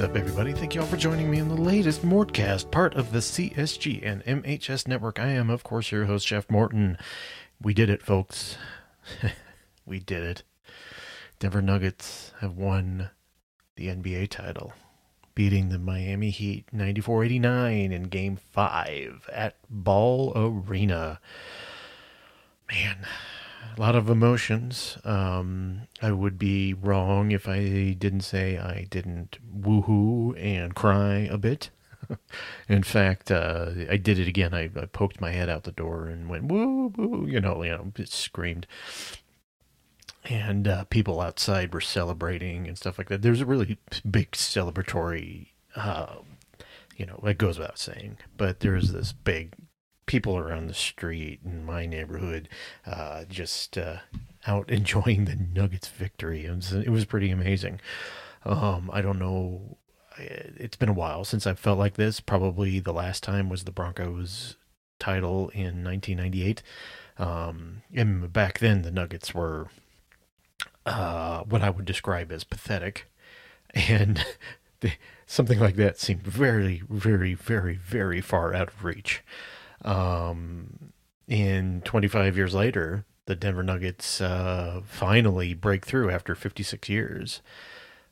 Up, 0.00 0.16
everybody? 0.16 0.54
Thank 0.54 0.74
you 0.74 0.80
all 0.80 0.86
for 0.86 0.96
joining 0.96 1.30
me 1.30 1.40
in 1.40 1.48
the 1.48 1.54
latest 1.54 2.00
Mortcast, 2.00 2.70
part 2.70 2.94
of 2.94 3.12
the 3.12 3.18
CSG 3.18 4.00
and 4.02 4.24
MHS 4.24 4.88
network. 4.88 5.20
I 5.20 5.26
am, 5.26 5.50
of 5.50 5.62
course, 5.62 5.92
your 5.92 6.06
host, 6.06 6.26
Jeff 6.26 6.48
Morton. 6.48 6.96
We 7.60 7.74
did 7.74 7.90
it, 7.90 8.02
folks. 8.02 8.56
we 9.84 9.98
did 9.98 10.22
it. 10.22 10.42
Denver 11.38 11.60
Nuggets 11.60 12.32
have 12.40 12.56
won 12.56 13.10
the 13.76 13.88
NBA 13.88 14.30
title, 14.30 14.72
beating 15.34 15.68
the 15.68 15.78
Miami 15.78 16.30
Heat 16.30 16.64
94 16.72 17.24
89 17.24 17.92
in 17.92 18.04
Game 18.04 18.36
5 18.36 19.28
at 19.30 19.56
Ball 19.68 20.32
Arena. 20.34 21.20
Man, 22.70 23.06
a 23.76 23.80
lot 23.80 23.94
of 23.94 24.10
emotions. 24.10 24.98
Um, 25.04 25.82
I 26.02 26.12
would 26.12 26.38
be 26.38 26.74
wrong 26.74 27.30
if 27.30 27.48
I 27.48 27.94
didn't 27.98 28.22
say 28.22 28.58
I 28.58 28.86
didn't 28.90 29.38
woohoo 29.58 30.38
and 30.38 30.74
cry 30.74 31.28
a 31.30 31.38
bit. 31.38 31.70
In 32.68 32.82
fact, 32.82 33.30
uh, 33.30 33.70
I 33.88 33.96
did 33.96 34.18
it 34.18 34.28
again. 34.28 34.54
I, 34.54 34.64
I, 34.64 34.86
poked 34.86 35.20
my 35.20 35.30
head 35.30 35.48
out 35.48 35.64
the 35.64 35.72
door 35.72 36.06
and 36.06 36.28
went 36.28 36.44
woo 36.44 36.92
woo, 36.96 37.26
you 37.26 37.40
know, 37.40 37.62
you 37.62 37.70
know, 37.70 37.92
it 37.96 38.08
screamed. 38.08 38.66
And 40.24 40.68
uh, 40.68 40.84
people 40.84 41.20
outside 41.20 41.72
were 41.72 41.80
celebrating 41.80 42.66
and 42.68 42.76
stuff 42.76 42.98
like 42.98 43.08
that. 43.08 43.22
There's 43.22 43.40
a 43.40 43.46
really 43.46 43.78
big 44.08 44.32
celebratory, 44.32 45.48
uh, 45.74 46.16
you 46.96 47.06
know, 47.06 47.20
it 47.24 47.38
goes 47.38 47.58
without 47.58 47.78
saying, 47.78 48.18
but 48.36 48.60
there's 48.60 48.92
this 48.92 49.12
big 49.12 49.54
people 50.10 50.36
around 50.36 50.66
the 50.66 50.74
street 50.74 51.38
in 51.44 51.64
my 51.64 51.86
neighborhood 51.86 52.48
uh, 52.84 53.24
just 53.28 53.78
uh, 53.78 53.98
out 54.44 54.68
enjoying 54.68 55.24
the 55.24 55.36
Nuggets 55.36 55.86
victory. 55.86 56.46
It 56.46 56.56
was, 56.56 56.72
it 56.72 56.88
was 56.88 57.04
pretty 57.04 57.30
amazing. 57.30 57.80
Um, 58.44 58.90
I 58.92 59.02
don't 59.02 59.20
know. 59.20 59.76
It's 60.18 60.74
been 60.74 60.88
a 60.88 60.94
while 60.94 61.22
since 61.22 61.46
I 61.46 61.54
felt 61.54 61.78
like 61.78 61.94
this. 61.94 62.18
Probably 62.18 62.80
the 62.80 62.92
last 62.92 63.22
time 63.22 63.48
was 63.48 63.62
the 63.62 63.70
Broncos 63.70 64.56
title 64.98 65.48
in 65.50 65.84
1998. 65.84 66.60
Um, 67.16 67.82
and 67.94 68.32
back 68.32 68.58
then, 68.58 68.82
the 68.82 68.90
Nuggets 68.90 69.32
were 69.32 69.68
uh, 70.84 71.44
what 71.44 71.62
I 71.62 71.70
would 71.70 71.84
describe 71.84 72.32
as 72.32 72.42
pathetic. 72.42 73.06
And 73.72 74.26
something 75.26 75.60
like 75.60 75.76
that 75.76 76.00
seemed 76.00 76.24
very, 76.24 76.82
very, 76.90 77.34
very, 77.34 77.76
very 77.76 78.20
far 78.20 78.52
out 78.52 78.66
of 78.66 78.84
reach. 78.84 79.22
Um, 79.84 80.92
and 81.28 81.84
25 81.84 82.36
years 82.36 82.54
later, 82.54 83.04
the 83.26 83.36
Denver 83.36 83.62
Nuggets 83.62 84.20
uh, 84.20 84.80
finally 84.84 85.54
break 85.54 85.86
through 85.86 86.10
after 86.10 86.34
56 86.34 86.88
years, 86.88 87.42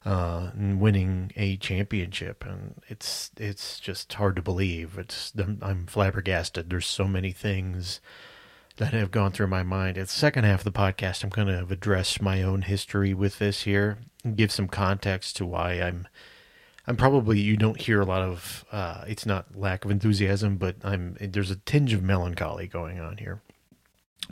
uh, 0.05 0.51
and 0.55 0.81
winning 0.81 1.33
a 1.34 1.56
championship, 1.56 2.45
and 2.47 2.81
it's 2.89 3.33
it's 3.37 3.81
just 3.81 4.12
hard 4.12 4.37
to 4.37 4.43
believe. 4.43 4.97
It's 4.97 5.33
I'm 5.61 5.87
flabbergasted. 5.87 6.71
There's 6.71 6.87
so 6.87 7.09
many 7.09 7.33
things 7.33 8.00
that 8.77 8.93
have 8.93 9.11
gone 9.11 9.33
through 9.33 9.49
my 9.49 9.65
mind. 9.65 9.99
At 9.99 10.06
the 10.06 10.12
second 10.12 10.45
half 10.45 10.65
of 10.65 10.73
the 10.73 10.79
podcast, 10.79 11.25
I'm 11.25 11.31
going 11.31 11.49
to 11.49 11.67
address 11.73 12.21
my 12.21 12.43
own 12.43 12.62
history 12.62 13.12
with 13.12 13.41
this 13.41 13.62
here, 13.62 13.99
and 14.23 14.37
give 14.37 14.53
some 14.53 14.69
context 14.69 15.37
to 15.39 15.47
why 15.47 15.73
I'm 15.73 16.06
I'm 16.88 16.97
probably 16.97 17.38
you 17.38 17.59
don't 17.59 17.78
hear 17.78 18.00
a 18.00 18.06
lot 18.06 18.22
of. 18.22 18.65
Uh, 18.72 19.04
it's 19.06 19.26
not 19.26 19.54
lack 19.54 19.84
of 19.84 19.91
enthusiasm, 19.91 20.56
but 20.56 20.76
I'm 20.82 21.19
there's 21.21 21.50
a 21.50 21.56
tinge 21.56 21.93
of 21.93 22.03
melancholy 22.03 22.66
going 22.66 22.99
on 22.99 23.19
here. 23.19 23.43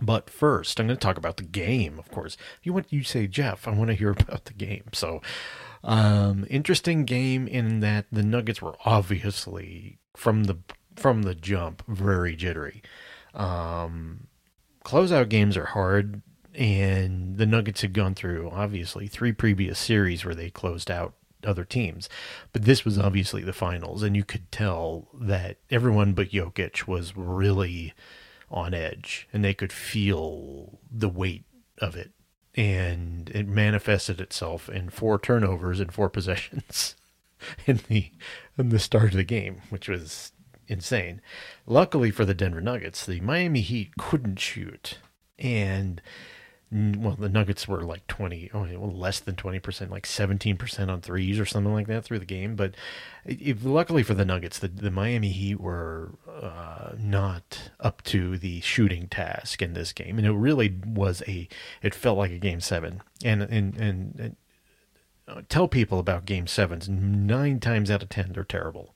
But 0.01 0.31
first, 0.31 0.81
I'm 0.81 0.87
going 0.87 0.97
to 0.97 1.01
talk 1.01 1.19
about 1.19 1.37
the 1.37 1.43
game. 1.43 1.99
Of 1.99 2.11
course, 2.11 2.39
you 2.63 2.73
want 2.73 2.91
you 2.91 3.03
say 3.03 3.27
Jeff. 3.27 3.69
I 3.69 3.73
want 3.73 3.89
to 3.89 3.95
hear 3.95 4.11
about 4.19 4.47
the 4.47 4.55
game. 4.55 4.85
So, 4.95 5.21
um, 5.85 6.47
interesting 6.49 7.05
game 7.05 7.47
in 7.47 7.81
that 7.81 8.07
the 8.11 8.23
Nuggets 8.23 8.63
were 8.63 8.77
obviously 8.87 9.99
from 10.17 10.45
the 10.45 10.57
from 10.97 11.25
the 11.25 11.35
jump 11.35 11.83
very 11.87 12.35
jittery. 12.35 12.83
Um, 13.35 14.29
closeout 14.83 15.29
games 15.29 15.59
are 15.59 15.67
hard, 15.67 16.23
and 16.55 17.37
the 17.37 17.45
Nuggets 17.45 17.83
had 17.83 17.93
gone 17.93 18.15
through 18.15 18.49
obviously 18.51 19.09
three 19.09 19.33
previous 19.33 19.79
series 19.79 20.25
where 20.25 20.35
they 20.35 20.49
closed 20.49 20.91
out 20.91 21.13
other 21.47 21.65
teams. 21.65 22.09
But 22.53 22.65
this 22.65 22.85
was 22.85 22.99
obviously 22.99 23.43
the 23.43 23.53
finals, 23.53 24.03
and 24.03 24.17
you 24.17 24.25
could 24.25 24.51
tell 24.51 25.09
that 25.15 25.59
everyone 25.71 26.13
but 26.13 26.31
Jokic 26.31 26.87
was 26.87 27.17
really 27.17 27.95
on 28.51 28.75
edge, 28.75 29.29
and 29.33 29.45
they 29.45 29.55
could 29.55 29.73
feel 29.73 30.79
the 30.91 31.09
weight 31.09 31.45
of 31.79 31.97
it. 31.97 32.13
And 32.55 33.31
it 33.35 33.47
manifested 33.47 34.21
itself 34.21 34.69
in 34.69 34.89
four 34.89 35.19
turnovers 35.19 35.79
and 35.79 35.93
four 35.93 36.09
possessions 36.09 36.97
in 37.67 37.81
the 37.89 38.11
in 38.57 38.71
the 38.71 38.79
start 38.79 39.11
of 39.11 39.17
the 39.17 39.25
game, 39.25 39.61
which 39.69 39.89
was 39.89 40.33
insane. 40.69 41.21
Luckily 41.67 42.11
for 42.11 42.25
the 42.25 42.35
Denver 42.35 42.61
Nuggets, 42.61 43.05
the 43.05 43.21
Miami 43.21 43.61
Heat 43.61 43.97
couldn't 43.99 44.39
shoot, 44.39 44.99
and 45.39 46.01
well, 46.73 47.15
the 47.17 47.29
Nuggets 47.29 47.69
were 47.69 47.83
like 47.83 48.07
20, 48.09 48.51
oh, 48.53 48.67
well, 48.79 48.91
less 48.91 49.21
than 49.21 49.37
20%, 49.37 49.89
like 49.89 50.05
17% 50.05 50.89
on 50.89 51.01
threes 51.01 51.39
or 51.39 51.47
something 51.47 51.73
like 51.73 51.87
that 51.87 52.05
through 52.05 52.19
the 52.19 52.25
game. 52.25 52.57
But 52.57 52.75
if, 53.25 53.65
luckily 53.65 54.03
for 54.03 54.15
the 54.15 54.25
Nuggets, 54.25 54.59
the, 54.59 54.67
the 54.67 54.91
Miami 54.91 55.29
Heat 55.29 55.61
were 55.61 56.15
uh, 56.29 56.93
not 56.99 57.71
up 57.79 58.03
to 58.05 58.37
the 58.37 58.61
shooting 58.63 59.07
task 59.07 59.63
in 59.63 59.75
this 59.75 59.93
game. 59.93 60.19
And 60.19 60.27
it 60.27 60.33
really 60.33 60.75
was 60.85 61.23
a, 61.29 61.49
it 61.83 61.95
felt 61.95 62.19
like 62.19 62.33
a 62.33 62.39
game 62.39 62.61
seven. 62.61 63.01
And, 63.25 63.43
and, 63.43 63.77
and, 63.77 64.19
and 64.19 64.37
uh, 65.29 65.43
tell 65.49 65.69
people 65.69 66.01
about 66.01 66.27
game 66.27 66.49
sevens, 66.49 66.89
nine 66.89 67.61
times 67.61 67.93
out 67.93 68.03
of 68.03 68.09
10, 68.09 68.33
they're 68.33 68.43
terrible 68.43 68.93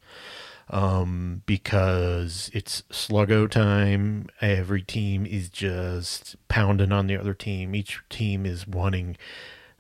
um, 0.71 1.43
because 1.47 2.51
it's 2.55 2.83
sluggo 2.91 3.51
time. 3.51 4.29
Every 4.41 4.83
team 4.83 5.27
is 5.27 5.49
just 5.49 6.37
pounding 6.49 6.93
on 6.93 7.09
the 7.09 7.17
other 7.17 7.35
team. 7.35 7.75
Each 7.75 8.01
team 8.09 8.47
is 8.47 8.67
wanting, 8.67 9.17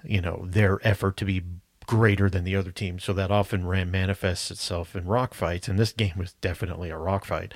you 0.04 0.20
know, 0.20 0.44
their 0.48 0.80
effort 0.86 1.16
to 1.18 1.24
be 1.24 1.42
greater 1.86 2.28
than 2.28 2.44
the 2.44 2.56
other 2.56 2.72
team. 2.72 2.98
So 2.98 3.12
that 3.12 3.30
often 3.30 3.66
ran, 3.66 3.90
manifests 3.90 4.50
itself 4.50 4.96
in 4.96 5.06
rock 5.06 5.32
fights. 5.32 5.68
And 5.68 5.78
this 5.78 5.92
game 5.92 6.14
was 6.16 6.34
definitely 6.34 6.90
a 6.90 6.98
rock 6.98 7.24
fight. 7.24 7.54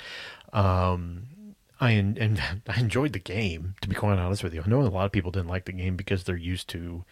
Um, 0.52 1.26
I 1.80 1.90
and 1.92 2.42
I 2.68 2.78
enjoyed 2.78 3.12
the 3.12 3.18
game. 3.18 3.74
To 3.80 3.88
be 3.88 3.96
quite 3.96 4.18
honest 4.18 4.44
with 4.44 4.54
you, 4.54 4.62
I 4.64 4.68
know 4.68 4.82
a 4.82 4.84
lot 4.84 5.06
of 5.06 5.12
people 5.12 5.32
didn't 5.32 5.48
like 5.48 5.64
the 5.64 5.72
game 5.72 5.96
because 5.96 6.24
they're 6.24 6.36
used 6.36 6.68
to 6.68 7.04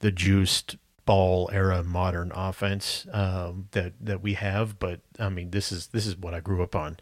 the 0.00 0.12
juiced 0.12 0.76
ball 1.04 1.50
era 1.52 1.82
modern 1.82 2.32
offense 2.34 3.06
um, 3.12 3.68
that 3.72 3.92
that 4.00 4.22
we 4.22 4.34
have. 4.34 4.78
But 4.78 5.00
I 5.18 5.28
mean, 5.28 5.50
this 5.50 5.72
is 5.72 5.88
this 5.88 6.06
is 6.06 6.16
what 6.16 6.34
I 6.34 6.40
grew 6.40 6.62
up 6.62 6.74
on. 6.74 6.98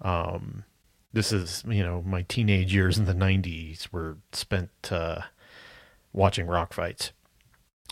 Um, 0.00 0.64
this 1.12 1.32
is 1.32 1.64
you 1.68 1.82
know 1.82 2.02
my 2.02 2.22
teenage 2.22 2.74
years 2.74 2.98
in 2.98 3.04
the 3.04 3.14
'90s 3.14 3.92
were 3.92 4.18
spent 4.32 4.70
uh, 4.90 5.22
watching 6.12 6.46
rock 6.46 6.72
fights. 6.72 7.12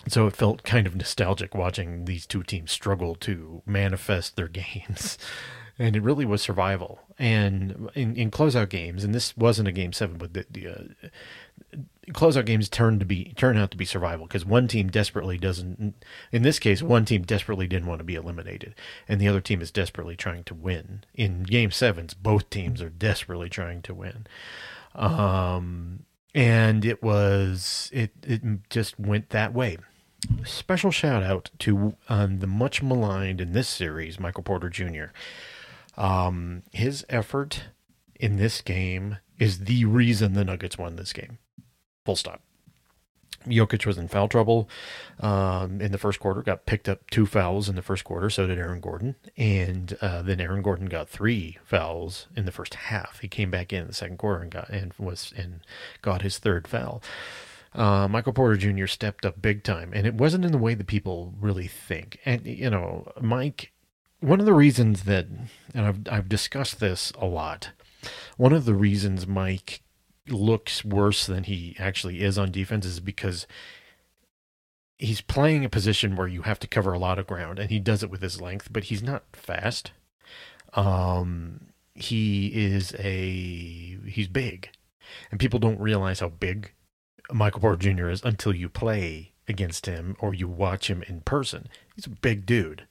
So 0.06 0.26
it 0.28 0.36
felt 0.36 0.62
kind 0.62 0.86
of 0.86 0.94
nostalgic 0.94 1.54
watching 1.54 2.04
these 2.04 2.26
two 2.26 2.44
teams 2.44 2.70
struggle 2.70 3.14
to 3.16 3.62
manifest 3.66 4.36
their 4.36 4.48
games. 4.48 5.18
And 5.80 5.94
it 5.94 6.02
really 6.02 6.24
was 6.24 6.42
survival. 6.42 7.00
And 7.18 7.90
in, 7.94 8.16
in 8.16 8.30
closeout 8.30 8.68
games, 8.68 9.04
and 9.04 9.14
this 9.14 9.36
wasn't 9.36 9.68
a 9.68 9.72
game 9.72 9.92
seven, 9.92 10.18
but 10.18 10.34
the, 10.34 10.44
the 10.50 10.68
uh, 10.68 11.08
closeout 12.12 12.46
games 12.46 12.68
turn 12.68 12.98
to 12.98 13.04
be 13.04 13.32
turn 13.36 13.56
out 13.56 13.70
to 13.70 13.76
be 13.76 13.84
survival 13.84 14.26
because 14.26 14.44
one 14.44 14.68
team 14.68 14.88
desperately 14.88 15.38
doesn't. 15.38 15.94
In 16.32 16.42
this 16.42 16.58
case, 16.58 16.82
one 16.82 17.04
team 17.04 17.22
desperately 17.22 17.66
didn't 17.66 17.88
want 17.88 17.98
to 17.98 18.04
be 18.04 18.14
eliminated, 18.14 18.74
and 19.06 19.20
the 19.20 19.28
other 19.28 19.40
team 19.40 19.60
is 19.60 19.70
desperately 19.70 20.16
trying 20.16 20.44
to 20.44 20.54
win. 20.54 21.04
In 21.14 21.42
game 21.42 21.70
sevens, 21.70 22.14
both 22.14 22.50
teams 22.50 22.80
are 22.82 22.90
desperately 22.90 23.48
trying 23.48 23.82
to 23.82 23.94
win. 23.94 24.26
Um, 24.94 26.04
and 26.34 26.84
it 26.84 27.02
was 27.02 27.90
it 27.92 28.12
it 28.22 28.42
just 28.70 28.98
went 28.98 29.30
that 29.30 29.52
way. 29.52 29.78
Special 30.44 30.90
shout 30.90 31.22
out 31.22 31.50
to 31.60 31.94
um, 32.08 32.40
the 32.40 32.46
much 32.46 32.82
maligned 32.82 33.40
in 33.40 33.52
this 33.52 33.68
series, 33.68 34.18
Michael 34.18 34.42
Porter 34.42 34.68
Jr. 34.68 35.06
Um, 35.96 36.62
his 36.72 37.04
effort 37.08 37.64
in 38.16 38.36
this 38.36 38.60
game 38.60 39.18
is 39.38 39.60
the 39.60 39.84
reason 39.84 40.32
the 40.32 40.44
Nuggets 40.44 40.76
won 40.76 40.96
this 40.96 41.12
game. 41.12 41.38
Full 42.08 42.16
stop. 42.16 42.40
Jokic 43.44 43.84
was 43.84 43.98
in 43.98 44.08
foul 44.08 44.28
trouble 44.28 44.66
um, 45.20 45.82
in 45.82 45.92
the 45.92 45.98
first 45.98 46.20
quarter, 46.20 46.40
got 46.40 46.64
picked 46.64 46.88
up 46.88 47.10
two 47.10 47.26
fouls 47.26 47.68
in 47.68 47.76
the 47.76 47.82
first 47.82 48.02
quarter. 48.02 48.30
So 48.30 48.46
did 48.46 48.56
Aaron 48.56 48.80
Gordon. 48.80 49.16
And 49.36 49.94
uh, 50.00 50.22
then 50.22 50.40
Aaron 50.40 50.62
Gordon 50.62 50.86
got 50.86 51.10
three 51.10 51.58
fouls 51.62 52.28
in 52.34 52.46
the 52.46 52.50
first 52.50 52.72
half. 52.72 53.18
He 53.20 53.28
came 53.28 53.50
back 53.50 53.74
in 53.74 53.86
the 53.86 53.92
second 53.92 54.16
quarter 54.16 54.40
and 54.40 54.50
got 54.50 54.70
and 54.70 54.94
was 54.98 55.34
and 55.36 55.60
got 56.00 56.22
his 56.22 56.38
third 56.38 56.66
foul. 56.66 57.02
Uh, 57.74 58.08
Michael 58.08 58.32
Porter 58.32 58.56
Jr. 58.56 58.86
stepped 58.86 59.26
up 59.26 59.42
big 59.42 59.62
time, 59.62 59.92
and 59.92 60.06
it 60.06 60.14
wasn't 60.14 60.46
in 60.46 60.52
the 60.52 60.56
way 60.56 60.72
that 60.72 60.86
people 60.86 61.34
really 61.38 61.66
think. 61.66 62.20
And 62.24 62.46
you 62.46 62.70
know, 62.70 63.12
Mike, 63.20 63.72
one 64.20 64.40
of 64.40 64.46
the 64.46 64.54
reasons 64.54 65.02
that, 65.02 65.26
and 65.74 65.84
I've 65.84 65.98
I've 66.10 66.28
discussed 66.30 66.80
this 66.80 67.12
a 67.18 67.26
lot. 67.26 67.72
One 68.38 68.54
of 68.54 68.64
the 68.64 68.74
reasons 68.74 69.26
Mike 69.26 69.82
looks 70.30 70.84
worse 70.84 71.26
than 71.26 71.44
he 71.44 71.76
actually 71.78 72.22
is 72.22 72.38
on 72.38 72.50
defense 72.50 72.84
is 72.86 73.00
because 73.00 73.46
he's 74.98 75.20
playing 75.20 75.64
a 75.64 75.68
position 75.68 76.16
where 76.16 76.28
you 76.28 76.42
have 76.42 76.58
to 76.60 76.66
cover 76.66 76.92
a 76.92 76.98
lot 76.98 77.18
of 77.18 77.26
ground, 77.26 77.58
and 77.58 77.70
he 77.70 77.78
does 77.78 78.02
it 78.02 78.10
with 78.10 78.20
his 78.20 78.40
length, 78.40 78.72
but 78.72 78.84
he's 78.84 79.02
not 79.02 79.24
fast. 79.32 79.92
Um, 80.74 81.68
he 81.94 82.48
is 82.48 82.94
a 82.98 83.98
he's 84.06 84.28
big, 84.28 84.70
and 85.30 85.40
people 85.40 85.58
don't 85.58 85.80
realize 85.80 86.20
how 86.20 86.28
big 86.28 86.72
Michael 87.32 87.60
Porter 87.60 87.92
Jr. 87.92 88.08
is 88.08 88.22
until 88.24 88.54
you 88.54 88.68
play 88.68 89.32
against 89.46 89.86
him 89.86 90.16
or 90.20 90.34
you 90.34 90.48
watch 90.48 90.90
him 90.90 91.02
in 91.08 91.20
person. 91.22 91.68
He's 91.94 92.06
a 92.06 92.10
big 92.10 92.44
dude, 92.44 92.86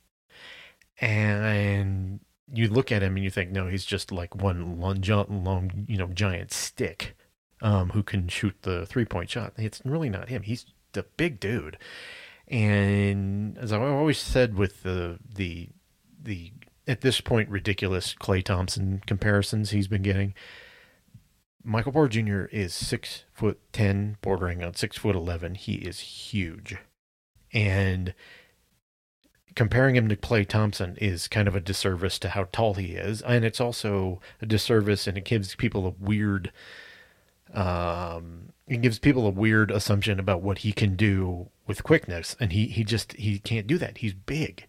and 1.00 2.19
you 2.51 2.69
look 2.69 2.92
at 2.92 3.04
him 3.04 3.16
and 3.16 3.24
you 3.24 3.30
think, 3.30 3.51
no, 3.51 3.68
he's 3.68 3.86
just 3.86 4.12
like 4.12 4.36
one 4.36 4.80
long, 4.80 5.04
long 5.30 5.86
you 5.88 5.98
know, 5.98 6.07
giant 6.07 6.51
stick 6.54 7.16
um, 7.62 7.89
who 7.89 8.04
can 8.04 8.27
shoot 8.27 8.56
the 8.62 8.86
three 8.86 9.06
point 9.06 9.30
shot. 9.30 9.54
It's 9.57 9.81
really 9.86 10.09
not 10.09 10.30
him. 10.30 10.44
He's 10.44 10.65
the 10.94 11.04
big 11.04 11.39
dude. 11.39 11.77
And 12.48 13.57
as 13.57 13.74
I've 13.74 13.81
always 13.81 14.18
said 14.18 14.56
with 14.56 14.83
the 14.83 15.19
the 15.36 15.69
the 16.21 16.54
at 16.88 17.01
this 17.01 17.19
point 17.19 17.50
ridiculous 17.50 18.15
Klay 18.15 18.44
Thompson 18.44 19.01
comparisons 19.06 19.71
he's 19.71 19.88
been 19.88 20.04
getting, 20.04 20.33
Michael 21.63 21.92
Porter 21.92 22.21
Jr. 22.21 22.45
is 22.45 22.74
six 22.74 23.25
foot 23.33 23.60
ten, 23.74 24.18
bordering 24.21 24.63
on 24.63 24.74
six 24.75 24.98
foot 24.98 25.15
eleven. 25.15 25.56
He 25.56 25.75
is 25.75 26.00
huge, 26.00 26.77
and 27.53 28.13
comparing 29.57 29.95
him 29.95 30.07
to 30.07 30.15
Klay 30.15 30.48
Thompson 30.48 30.95
is 30.98 31.27
kind 31.27 31.48
of 31.48 31.56
a 31.56 31.60
disservice 31.60 32.19
to 32.19 32.30
how 32.30 32.48
tall 32.51 32.75
he 32.75 32.94
is, 32.94 33.21
and 33.24 33.44
it's 33.44 33.60
also 33.60 34.21
a 34.42 34.45
disservice, 34.45 35.07
and 35.07 35.18
it 35.18 35.25
gives 35.25 35.56
people 35.56 35.86
a 35.88 35.95
weird, 36.00 36.53
um, 37.53 38.49
it 38.67 38.81
gives 38.81 38.99
people 38.99 39.25
a 39.25 39.31
weird 39.31 39.71
assumption 39.71 40.19
about 40.19 40.41
what 40.41 40.59
he 40.59 40.71
can 40.71 40.95
do 40.95 41.49
with 41.65 41.83
quickness, 41.83 42.35
and 42.39 42.51
he 42.51 42.67
he 42.67 42.83
just 42.83 43.13
he 43.13 43.39
can't 43.39 43.67
do 43.67 43.77
that. 43.77 43.99
He's 43.99 44.13
big. 44.13 44.67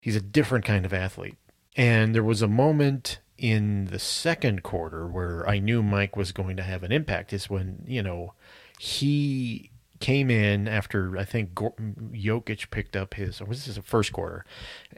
He's 0.00 0.16
a 0.16 0.20
different 0.20 0.64
kind 0.64 0.84
of 0.84 0.92
athlete, 0.92 1.36
and 1.76 2.14
there 2.14 2.22
was 2.22 2.42
a 2.42 2.48
moment 2.48 3.20
in 3.38 3.86
the 3.86 3.98
second 3.98 4.62
quarter 4.62 5.06
where 5.06 5.48
I 5.48 5.58
knew 5.58 5.82
Mike 5.82 6.16
was 6.16 6.32
going 6.32 6.56
to 6.56 6.62
have 6.62 6.82
an 6.82 6.92
impact. 6.92 7.32
Is 7.32 7.50
when 7.50 7.84
you 7.86 8.02
know 8.02 8.34
he 8.78 9.70
came 10.00 10.30
in 10.30 10.68
after 10.68 11.16
I 11.16 11.24
think 11.24 11.54
Jokic 11.54 12.70
picked 12.70 12.96
up 12.96 13.14
his, 13.14 13.40
or 13.40 13.46
was 13.46 13.66
this 13.66 13.76
the 13.76 13.82
first 13.82 14.12
quarter? 14.12 14.44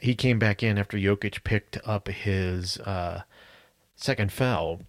He 0.00 0.14
came 0.14 0.38
back 0.38 0.62
in 0.62 0.78
after 0.78 0.96
Jokic 0.96 1.44
picked 1.44 1.78
up 1.84 2.08
his 2.08 2.78
uh, 2.78 3.22
second 3.96 4.32
foul, 4.32 4.82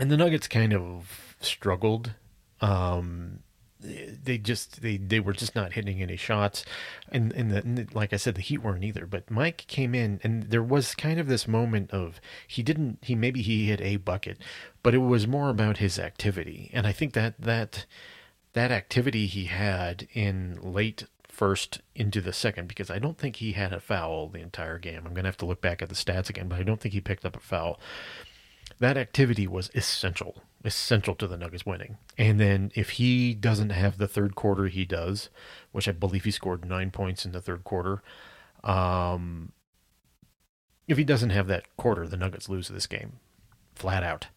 and 0.00 0.10
the 0.10 0.16
Nuggets 0.16 0.48
kind 0.48 0.72
of 0.72 1.36
struggled. 1.40 2.14
Um, 2.60 3.40
they 3.82 4.36
just 4.36 4.82
they 4.82 4.98
they 4.98 5.20
were 5.20 5.32
just 5.32 5.54
not 5.54 5.72
hitting 5.72 6.02
any 6.02 6.16
shots, 6.16 6.64
and 7.10 7.32
and, 7.32 7.50
the, 7.50 7.58
and 7.58 7.94
like 7.94 8.12
I 8.12 8.16
said, 8.16 8.34
the 8.34 8.42
Heat 8.42 8.58
weren't 8.62 8.84
either. 8.84 9.06
But 9.06 9.30
Mike 9.30 9.64
came 9.68 9.94
in, 9.94 10.20
and 10.22 10.44
there 10.44 10.62
was 10.62 10.94
kind 10.94 11.18
of 11.18 11.28
this 11.28 11.48
moment 11.48 11.90
of 11.90 12.20
he 12.46 12.62
didn't 12.62 12.98
he 13.02 13.14
maybe 13.14 13.42
he 13.42 13.66
hit 13.66 13.80
a 13.80 13.96
bucket, 13.96 14.38
but 14.82 14.94
it 14.94 14.98
was 14.98 15.26
more 15.26 15.48
about 15.48 15.78
his 15.78 15.98
activity, 15.98 16.70
and 16.72 16.86
I 16.86 16.92
think 16.92 17.14
that 17.14 17.40
that 17.40 17.86
that 18.52 18.70
activity 18.70 19.26
he 19.26 19.46
had 19.46 20.08
in 20.12 20.58
late 20.60 21.04
first 21.28 21.80
into 21.94 22.20
the 22.20 22.32
second 22.34 22.68
because 22.68 22.90
I 22.90 22.98
don't 22.98 23.16
think 23.16 23.36
he 23.36 23.52
had 23.52 23.72
a 23.72 23.80
foul 23.80 24.28
the 24.28 24.40
entire 24.40 24.78
game. 24.78 25.06
I'm 25.06 25.14
going 25.14 25.24
to 25.24 25.28
have 25.28 25.38
to 25.38 25.46
look 25.46 25.62
back 25.62 25.80
at 25.80 25.88
the 25.88 25.94
stats 25.94 26.28
again, 26.28 26.48
but 26.48 26.58
I 26.58 26.64
don't 26.64 26.78
think 26.80 26.92
he 26.92 27.00
picked 27.00 27.24
up 27.24 27.36
a 27.36 27.40
foul. 27.40 27.80
That 28.80 28.96
activity 28.96 29.46
was 29.46 29.70
essential, 29.74 30.42
essential 30.64 31.14
to 31.16 31.26
the 31.26 31.36
Nuggets 31.36 31.66
winning. 31.66 31.98
And 32.16 32.40
then 32.40 32.72
if 32.74 32.90
he 32.90 33.34
doesn't 33.34 33.70
have 33.70 33.98
the 33.98 34.08
third 34.08 34.34
quarter 34.34 34.66
he 34.68 34.86
does, 34.86 35.28
which 35.70 35.86
I 35.86 35.92
believe 35.92 36.24
he 36.24 36.30
scored 36.30 36.64
nine 36.64 36.90
points 36.90 37.26
in 37.26 37.32
the 37.32 37.42
third 37.42 37.62
quarter, 37.62 38.02
um, 38.64 39.52
if 40.88 40.96
he 40.96 41.04
doesn't 41.04 41.30
have 41.30 41.46
that 41.46 41.76
quarter, 41.76 42.08
the 42.08 42.16
Nuggets 42.16 42.48
lose 42.48 42.68
this 42.68 42.86
game, 42.86 43.20
flat 43.74 44.02
out. 44.02 44.28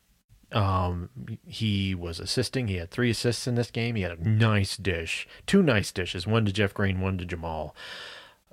Um, 0.51 1.09
he 1.47 1.95
was 1.95 2.19
assisting. 2.19 2.67
He 2.67 2.75
had 2.75 2.91
three 2.91 3.09
assists 3.09 3.47
in 3.47 3.55
this 3.55 3.71
game. 3.71 3.95
He 3.95 4.03
had 4.03 4.19
a 4.19 4.29
nice 4.29 4.77
dish, 4.77 5.27
two 5.47 5.63
nice 5.63 5.91
dishes, 5.91 6.27
one 6.27 6.45
to 6.45 6.53
Jeff 6.53 6.73
Green, 6.73 7.01
one 7.01 7.17
to 7.17 7.25
Jamal. 7.25 7.75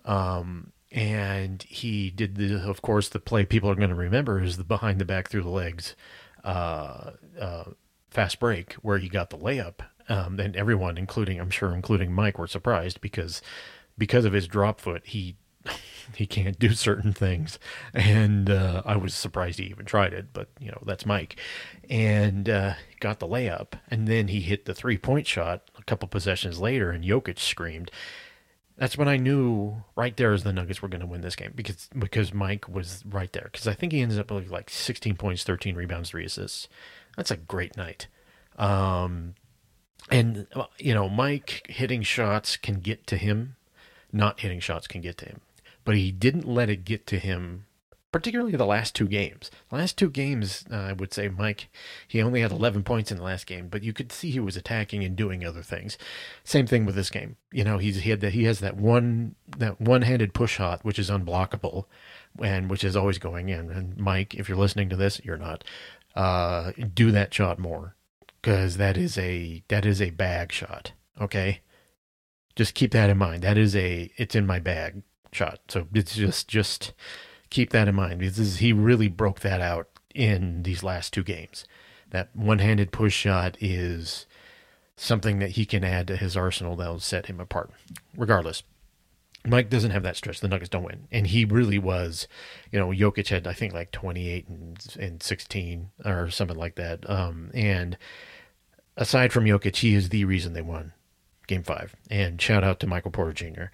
Um, 0.05 0.73
and 0.93 1.63
he 1.63 2.11
did 2.11 2.37
the, 2.37 2.69
of 2.69 2.83
course, 2.83 3.09
the 3.09 3.21
play 3.21 3.45
people 3.45 3.71
are 3.71 3.77
going 3.77 3.91
to 3.91 3.95
remember 3.95 4.43
is 4.43 4.57
the 4.57 4.65
behind 4.65 5.01
the 5.01 5.05
back 5.05 5.29
through 5.29 5.43
the 5.43 5.49
legs, 5.49 5.95
uh, 6.45 7.13
uh, 7.41 7.65
fast 8.11 8.41
break 8.41 8.75
where 8.75 8.99
he 8.99 9.09
got 9.09 9.31
the 9.31 9.39
layup. 9.39 9.81
Um, 10.09 10.41
and 10.41 10.57
everyone, 10.57 10.99
including 10.99 11.39
I'm 11.41 11.51
sure, 11.51 11.73
including 11.73 12.13
Mike, 12.13 12.39
were 12.39 12.49
surprised 12.49 13.01
because 13.01 13.41
because 13.97 14.25
of 14.25 14.33
his 14.33 14.49
drop 14.49 14.81
foot, 14.81 15.03
he 15.07 15.37
he 16.17 16.27
can't 16.27 16.59
do 16.59 16.73
certain 16.73 17.13
things. 17.13 17.61
And 17.95 18.51
uh, 18.51 18.83
I 18.85 18.97
was 18.97 19.15
surprised 19.15 19.61
he 19.61 19.67
even 19.67 19.87
tried 19.87 20.13
it, 20.13 20.33
but 20.33 20.49
you 20.59 20.73
know 20.73 20.83
that's 20.85 21.07
Mike. 21.07 21.39
And 21.89 22.49
uh, 22.49 22.75
got 22.99 23.21
the 23.21 23.29
layup, 23.29 23.75
and 23.89 24.09
then 24.09 24.29
he 24.29 24.41
hit 24.41 24.65
the 24.65 24.75
three 24.75 24.99
point 24.99 25.29
shot 25.29 25.71
a 25.79 25.85
couple 25.85 26.09
possessions 26.09 26.59
later, 26.59 26.91
and 26.91 27.05
Jokic 27.05 27.39
screamed. 27.39 27.93
That's 28.81 28.99
when 28.99 29.07
I 29.07 29.17
knew 29.17 29.85
right 29.95 30.17
there 30.17 30.33
as 30.33 30.43
the 30.43 30.53
Nuggets 30.53 30.83
were 30.83 30.89
going 30.89 31.03
to 31.03 31.07
win 31.07 31.21
this 31.21 31.37
game 31.37 31.53
because 31.55 31.89
because 31.97 32.35
Mike 32.35 32.69
was 32.69 33.05
right 33.09 33.33
there 33.33 33.49
because 33.53 33.69
I 33.69 33.75
think 33.75 33.93
he 33.93 34.01
ended 34.01 34.19
up 34.19 34.33
with 34.33 34.51
like 34.51 34.71
16 34.71 35.17
points, 35.17 35.45
13 35.45 35.77
rebounds, 35.77 36.11
three 36.11 36.25
assists. 36.25 36.67
That's 37.17 37.31
a 37.31 37.37
great 37.37 37.77
night. 37.77 38.09
Um, 38.59 39.35
and 40.11 40.49
you 40.79 40.95
know 40.95 41.09
Mike 41.09 41.67
hitting 41.69 42.03
shots 42.03 42.57
can 42.57 42.81
get 42.81 43.07
to 43.07 43.17
him, 43.17 43.55
not 44.13 44.41
hitting 44.41 44.61
shots 44.61 44.89
can 44.89 45.01
get 45.01 45.17
to 45.19 45.27
him 45.27 45.41
but 45.85 45.97
he 45.97 46.13
didn't 46.13 46.47
let 46.47 46.71
it 46.71 46.85
get 46.85 47.07
to 47.09 47.19
him, 47.19 47.67
particularly 48.13 48.57
the 48.57 48.67
last 48.67 48.95
two 48.95 49.07
games. 49.07 49.51
The 49.69 49.77
last 49.77 49.97
two 49.97 50.11
games, 50.11 50.65
uh, 50.71 50.77
I 50.77 50.93
would 50.93 51.15
say, 51.15 51.29
Mike, 51.29 51.69
he 52.09 52.23
only 52.23 52.41
had 52.41 52.51
11 52.51 52.83
points 52.83 53.11
in 53.11 53.19
the 53.19 53.23
last 53.23 53.47
game, 53.47 53.69
but 53.69 53.83
you 53.83 53.93
could 53.93 54.11
see 54.11 54.31
he 54.31 54.41
was 54.41 54.57
attacking 54.57 55.05
and 55.05 55.15
doing 55.15 55.45
other 55.45 55.63
things. 55.63 55.97
Same 56.45 56.67
thing 56.67 56.87
with 56.87 56.95
this 56.95 57.11
game. 57.11 57.37
You 57.53 57.65
know, 57.65 57.79
he's 57.79 58.01
he 58.01 58.11
had 58.11 58.21
that 58.21 58.33
he 58.33 58.45
has 58.45 58.61
that 58.61 58.77
one 58.77 59.37
that 59.57 59.81
one-handed 59.81 60.35
push 60.35 60.57
shot 60.57 60.85
which 60.85 60.99
is 60.99 61.11
unblockable, 61.11 61.85
and 62.43 62.69
which 62.69 62.85
is 62.85 62.97
always 62.97 63.19
going 63.19 63.49
in. 63.49 63.71
And 63.71 63.97
Mike, 63.97 64.35
if 64.35 64.49
you're 64.49 64.59
listening 64.59 64.89
to 64.91 64.97
this, 64.97 65.21
you're 65.25 65.37
not. 65.37 65.65
Uh, 66.17 66.73
do 66.93 67.13
that 67.13 67.33
shot 67.33 67.61
more 67.61 67.95
because 68.43 68.77
that 68.77 68.97
is 68.97 69.17
a 69.17 69.63
that 69.69 69.87
is 69.87 70.03
a 70.03 70.11
bag 70.11 70.53
shot. 70.53 70.93
Okay, 71.21 71.61
just 72.57 72.75
keep 72.75 72.93
that 72.93 73.11
in 73.11 73.19
mind. 73.19 73.43
That 73.43 73.59
is 73.59 73.77
a 73.77 74.11
it's 74.17 74.35
in 74.35 74.47
my 74.47 74.59
bag 74.59 75.03
shot. 75.33 75.61
So 75.69 75.87
it's 75.95 76.15
just 76.15 76.49
just 76.49 76.93
keep 77.51 77.71
that 77.71 77.89
in 77.89 77.95
mind 77.95 78.21
because 78.21 78.59
he 78.59 78.73
really 78.73 79.09
broke 79.09 79.41
that 79.41 79.61
out 79.61 79.89
in 80.15 80.63
these 80.63 80.83
last 80.83 81.13
two 81.13 81.23
games. 81.23 81.65
That 82.11 82.35
one-handed 82.35 82.93
push 82.93 83.15
shot 83.15 83.57
is 83.61 84.27
something 84.97 85.39
that 85.39 85.51
he 85.51 85.65
can 85.65 85.85
add 85.85 86.07
to 86.09 86.17
his 86.17 86.37
arsenal 86.37 86.77
that'll 86.77 87.01
set 87.01 87.27
him 87.27 87.41
apart. 87.41 87.71
Regardless, 88.17 88.63
Mike 89.47 89.71
doesn't 89.71 89.93
have 89.93 90.03
that 90.03 90.17
stretch. 90.17 90.41
The 90.41 90.49
Nuggets 90.49 90.69
don't 90.69 90.85
win, 90.85 91.09
and 91.11 91.27
he 91.27 91.45
really 91.45 91.79
was. 91.79 92.29
You 92.71 92.79
know, 92.79 92.89
Jokic 92.89 93.29
had 93.29 93.47
I 93.47 93.53
think 93.53 93.73
like 93.73 93.91
28 93.93 94.49
and, 94.49 94.97
and 94.99 95.23
16 95.23 95.91
or 96.05 96.31
something 96.31 96.57
like 96.57 96.75
that. 96.75 97.09
Um, 97.09 97.51
and 97.55 97.97
aside 98.97 99.33
from 99.33 99.45
Jokic, 99.45 99.77
he 99.77 99.95
is 99.95 100.11
the 100.11 100.25
reason 100.25 100.53
they 100.53 100.63
won 100.63 100.93
Game 101.51 101.65
Five. 101.65 101.97
And 102.09 102.41
shout 102.41 102.63
out 102.63 102.79
to 102.79 102.87
Michael 102.87 103.11
Porter 103.11 103.33
Jr. 103.33 103.65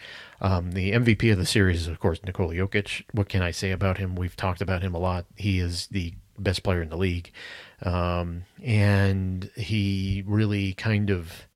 Um, 0.41 0.73
the 0.73 0.93
MVP 0.93 1.31
of 1.31 1.37
the 1.37 1.45
series 1.45 1.83
is, 1.83 1.89
of 1.89 2.01
course, 2.01 2.19
Nikola 2.25 2.55
Jokic. 2.55 3.05
What 3.13 3.29
can 3.29 3.43
I 3.43 3.51
say 3.51 3.71
about 3.71 3.99
him? 3.99 4.17
We've 4.17 4.35
talked 4.35 4.63
about 4.63 4.83
him 4.83 4.95
a 4.95 4.99
lot. 4.99 5.27
He 5.37 5.61
is 5.61 5.87
the 5.89 6.15
best 6.39 6.63
player 6.63 6.81
in 6.81 6.89
the 6.89 6.97
league, 6.97 7.31
um, 7.83 8.45
and 8.63 9.51
he 9.57 10.25
really 10.27 10.73
kind 10.73 11.11
of, 11.11 11.47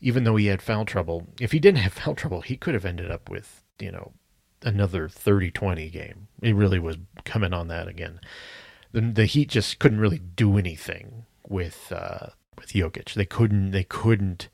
even 0.00 0.24
though 0.24 0.34
he 0.34 0.46
had 0.46 0.60
foul 0.60 0.84
trouble, 0.84 1.28
if 1.40 1.52
he 1.52 1.60
didn't 1.60 1.78
have 1.78 1.92
foul 2.02 2.16
trouble, 2.16 2.40
he 2.40 2.56
could 2.56 2.74
have 2.74 2.84
ended 2.84 3.08
up 3.08 3.30
with 3.30 3.62
you 3.78 3.92
know 3.92 4.12
another 4.62 5.08
30-20 5.08 5.90
game. 5.92 6.26
He 6.42 6.52
really 6.52 6.80
was 6.80 6.96
coming 7.24 7.54
on 7.54 7.68
that 7.68 7.86
again. 7.86 8.18
The, 8.90 9.02
the 9.02 9.24
Heat 9.24 9.48
just 9.50 9.78
couldn't 9.78 10.00
really 10.00 10.18
do 10.18 10.58
anything 10.58 11.26
with 11.48 11.92
uh, 11.92 12.30
with 12.58 12.72
Jokic. 12.72 13.14
They 13.14 13.24
couldn't. 13.24 13.70
They 13.70 13.84
couldn't 13.84 14.48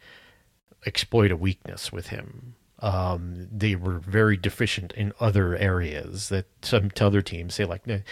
exploit 0.87 1.31
a 1.31 1.37
weakness 1.37 1.93
with 1.93 2.09
him. 2.09 2.55
Um, 2.79 3.49
they 3.51 3.75
were 3.75 3.99
very 3.99 4.37
deficient 4.37 4.93
in 4.93 5.13
other 5.19 5.57
areas 5.57 6.29
that 6.29 6.47
some 6.63 6.91
other 7.01 7.23
teams 7.23 7.55
say 7.55 7.65
like 7.65 7.85
the, 7.85 8.03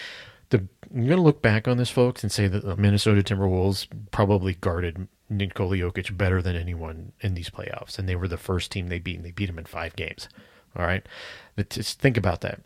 I'm 0.53 0.69
going 0.95 1.09
to 1.17 1.23
look 1.23 1.43
back 1.43 1.67
on 1.67 1.79
this, 1.79 1.91
folks, 1.91 2.23
and 2.23 2.31
say 2.31 2.47
that 2.47 2.65
the 2.65 2.77
Minnesota 2.77 3.23
Timberwolves 3.23 3.89
probably 4.11 4.55
guarded 4.55 5.09
Nikola 5.29 5.77
Jokic 5.77 6.17
better 6.17 6.41
than 6.41 6.55
anyone 6.55 7.13
in 7.21 7.35
these 7.35 7.51
playoffs, 7.51 7.99
and 7.99 8.09
they 8.09 8.15
were 8.15 8.29
the 8.29 8.37
first 8.37 8.71
team 8.71 8.89
they 8.89 8.99
beat, 8.99 9.17
and 9.17 9.25
they 9.25 9.33
beat 9.33 9.49
him 9.49 9.59
in 9.59 9.65
five 9.65 9.97
games. 9.97 10.29
All 10.77 10.87
right, 10.87 11.05
but 11.57 11.71
just 11.71 12.01
think 12.01 12.17
about 12.17 12.41
that, 12.43 12.61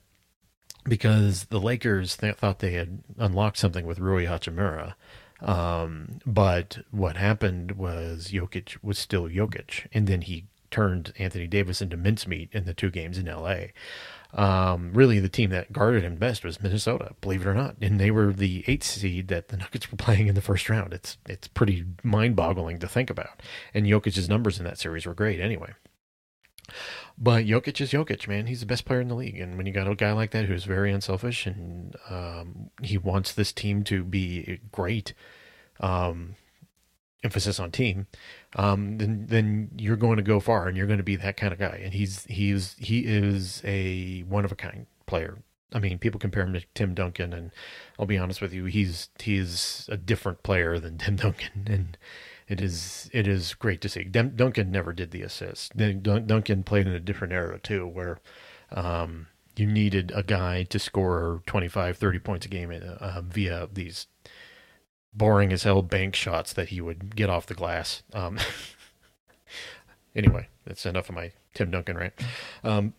because 0.85 1.45
the 1.47 1.61
Lakers 1.61 2.17
th- 2.17 2.37
thought 2.37 2.59
they 2.59 2.73
had 2.73 3.03
unlocked 3.17 3.59
something 3.59 3.87
with 3.87 4.01
Rui 4.01 4.27
Hachimura, 4.27 4.95
um, 5.41 6.19
but 6.27 6.79
what 6.91 7.17
happened 7.17 7.73
was 7.73 8.29
Jokic 8.29 8.77
was 8.83 8.99
still 8.99 9.29
Jokic, 9.29 9.87
and 9.93 10.07
then 10.07 10.23
he 10.23 10.47
turned 10.71 11.13
Anthony 11.19 11.47
Davis 11.47 11.81
into 11.81 11.97
mincemeat 11.97 12.51
in 12.53 12.65
the 12.65 12.75
two 12.75 12.91
games 12.91 13.19
in 13.19 13.27
LA. 13.27 13.69
Um, 14.35 14.93
really, 14.93 15.21
the 15.21 15.29
team 15.29 15.51
that 15.51 15.73
guarded 15.73 16.05
him 16.05 16.17
best 16.17 16.45
was 16.45 16.61
Minnesota, 16.61 17.15
believe 17.21 17.43
it 17.43 17.47
or 17.47 17.55
not, 17.55 17.77
and 17.81 17.99
they 17.99 18.11
were 18.11 18.33
the 18.33 18.63
eighth 18.67 18.85
seed 18.85 19.29
that 19.29 19.49
the 19.49 19.57
Nuggets 19.59 19.91
were 19.91 19.97
playing 19.97 20.27
in 20.27 20.35
the 20.35 20.43
first 20.43 20.69
round. 20.69 20.93
It's 20.93 21.17
it's 21.27 21.49
pretty 21.49 21.85
mind-boggling 22.03 22.79
to 22.81 22.89
think 22.89 23.09
about. 23.09 23.41
And 23.73 23.87
Jokic's 23.87 24.29
numbers 24.29 24.59
in 24.59 24.65
that 24.65 24.79
series 24.79 25.07
were 25.07 25.15
great 25.15 25.41
anyway. 25.41 25.73
But 27.17 27.47
Jokic 27.47 27.81
is 27.81 27.91
Jokic, 27.91 28.29
man. 28.29 28.47
He's 28.47 28.61
the 28.61 28.67
best 28.67 28.85
player 28.85 29.01
in 29.01 29.09
the 29.09 29.15
league, 29.15 29.41
and 29.41 29.57
when 29.57 29.67
you 29.67 29.73
got 29.73 29.89
a 29.89 29.95
guy 29.95 30.13
like 30.13 30.31
that 30.33 30.45
who's 30.45 30.65
very 30.65 30.93
unselfish 30.93 31.47
and 31.47 31.97
um, 32.09 32.71
he 32.83 32.97
wants 32.99 33.33
this 33.33 33.53
team 33.53 33.83
to 33.85 34.05
be 34.05 34.61
great, 34.71 35.15
um, 35.81 36.37
emphasis 37.25 37.59
on 37.59 37.71
team, 37.71 38.07
um, 38.57 38.99
then 38.99 39.27
then 39.29 39.71
you're 39.77 39.97
going 39.97 40.17
to 40.17 40.23
go 40.23 40.41
far, 40.41 40.69
and 40.69 40.77
you're 40.77 40.87
going 40.87 40.99
to 40.99 41.05
be 41.05 41.17
that 41.17 41.37
kind 41.37 41.53
of 41.53 41.59
guy. 41.59 41.81
And 41.83 41.93
he's 41.95 42.25
he's 42.25 42.77
he 42.79 43.01
is 43.01 43.63
a 43.65 44.21
one 44.23 44.45
of 44.45 44.53
a 44.53 44.57
kind 44.57 44.87
player. 45.07 45.39
I 45.73 45.81
mean, 45.81 45.99
people 45.99 46.19
compare 46.21 46.45
him 46.45 46.55
to 46.55 46.63
Tim 46.75 46.95
Duncan, 46.95 47.33
and 47.33 47.51
I'll 47.99 48.07
be 48.07 48.17
honest 48.17 48.41
with 48.41 48.53
you, 48.53 48.67
he's 48.67 49.11
he's 49.19 49.89
a 49.91 49.97
different 49.97 50.43
player 50.43 50.79
than 50.79 50.99
Tim 50.99 51.17
Duncan, 51.17 51.67
and 51.67 51.99
it 52.49 52.61
is 52.61 53.11
it 53.13 53.29
is 53.29 53.55
great 53.55 53.81
to 53.83 53.89
see. 53.89 54.05
Duncan 54.05 54.71
never 54.71 54.93
did 54.93 55.11
the 55.11 55.23
assists. 55.23 55.69
Duncan 55.69 56.63
played 56.65 56.87
in 56.87 56.95
a 56.95 57.01
different 57.01 57.33
era 57.35 57.59
too, 57.59 57.87
where 57.87 58.19
um, 58.73 59.27
you 59.57 59.67
needed 59.67 60.13
a 60.15 60.23
guy 60.23 60.63
to 60.65 60.79
score 60.79 61.43
25, 61.47 61.99
30 61.99 62.19
points 62.21 62.47
a 62.47 62.49
game 62.49 62.73
uh, 62.73 63.21
via 63.21 63.69
these 63.73 64.07
boring 65.13 65.53
as 65.53 65.65
hell 65.65 65.83
bank 65.83 66.15
shots 66.15 66.53
that 66.55 66.69
he 66.69 66.81
would 66.81 67.15
get 67.15 67.29
off 67.29 67.47
the 67.47 67.55
glass. 67.55 68.03
Um, 68.15 68.39
anyway, 70.17 70.49
that's 70.65 70.87
enough 70.87 71.09
of 71.09 71.15
my 71.15 71.33
Tim 71.55 71.71
Duncan 71.71 71.99
rant. 71.99 72.15
Um, 72.65 72.95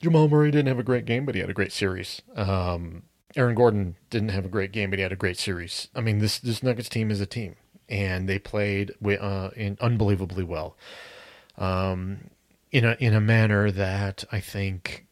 Jamal 0.00 0.28
Murray 0.28 0.50
didn't 0.50 0.68
have 0.68 0.78
a 0.78 0.84
great 0.84 1.04
game, 1.04 1.26
but 1.26 1.34
he 1.34 1.40
had 1.40 1.50
a 1.50 1.54
great 1.54 1.72
series. 1.72 2.22
Um, 2.36 3.02
Aaron 3.36 3.54
Gordon 3.54 3.96
didn't 4.10 4.30
have 4.30 4.44
a 4.44 4.48
great 4.48 4.72
game, 4.72 4.90
but 4.90 4.98
he 4.98 5.02
had 5.02 5.12
a 5.12 5.16
great 5.16 5.36
series. 5.36 5.88
I 5.94 6.00
mean, 6.00 6.18
this 6.18 6.38
this 6.38 6.62
Nuggets 6.62 6.88
team 6.88 7.10
is 7.10 7.20
a 7.20 7.26
team, 7.26 7.56
and 7.88 8.28
they 8.28 8.38
played 8.38 8.92
uh, 9.04 9.50
in 9.56 9.78
unbelievably 9.80 10.44
well, 10.44 10.76
um, 11.56 12.30
in 12.70 12.84
a 12.84 12.96
in 12.98 13.14
a 13.14 13.20
manner 13.20 13.70
that 13.70 14.24
I 14.30 14.40
think 14.40 15.06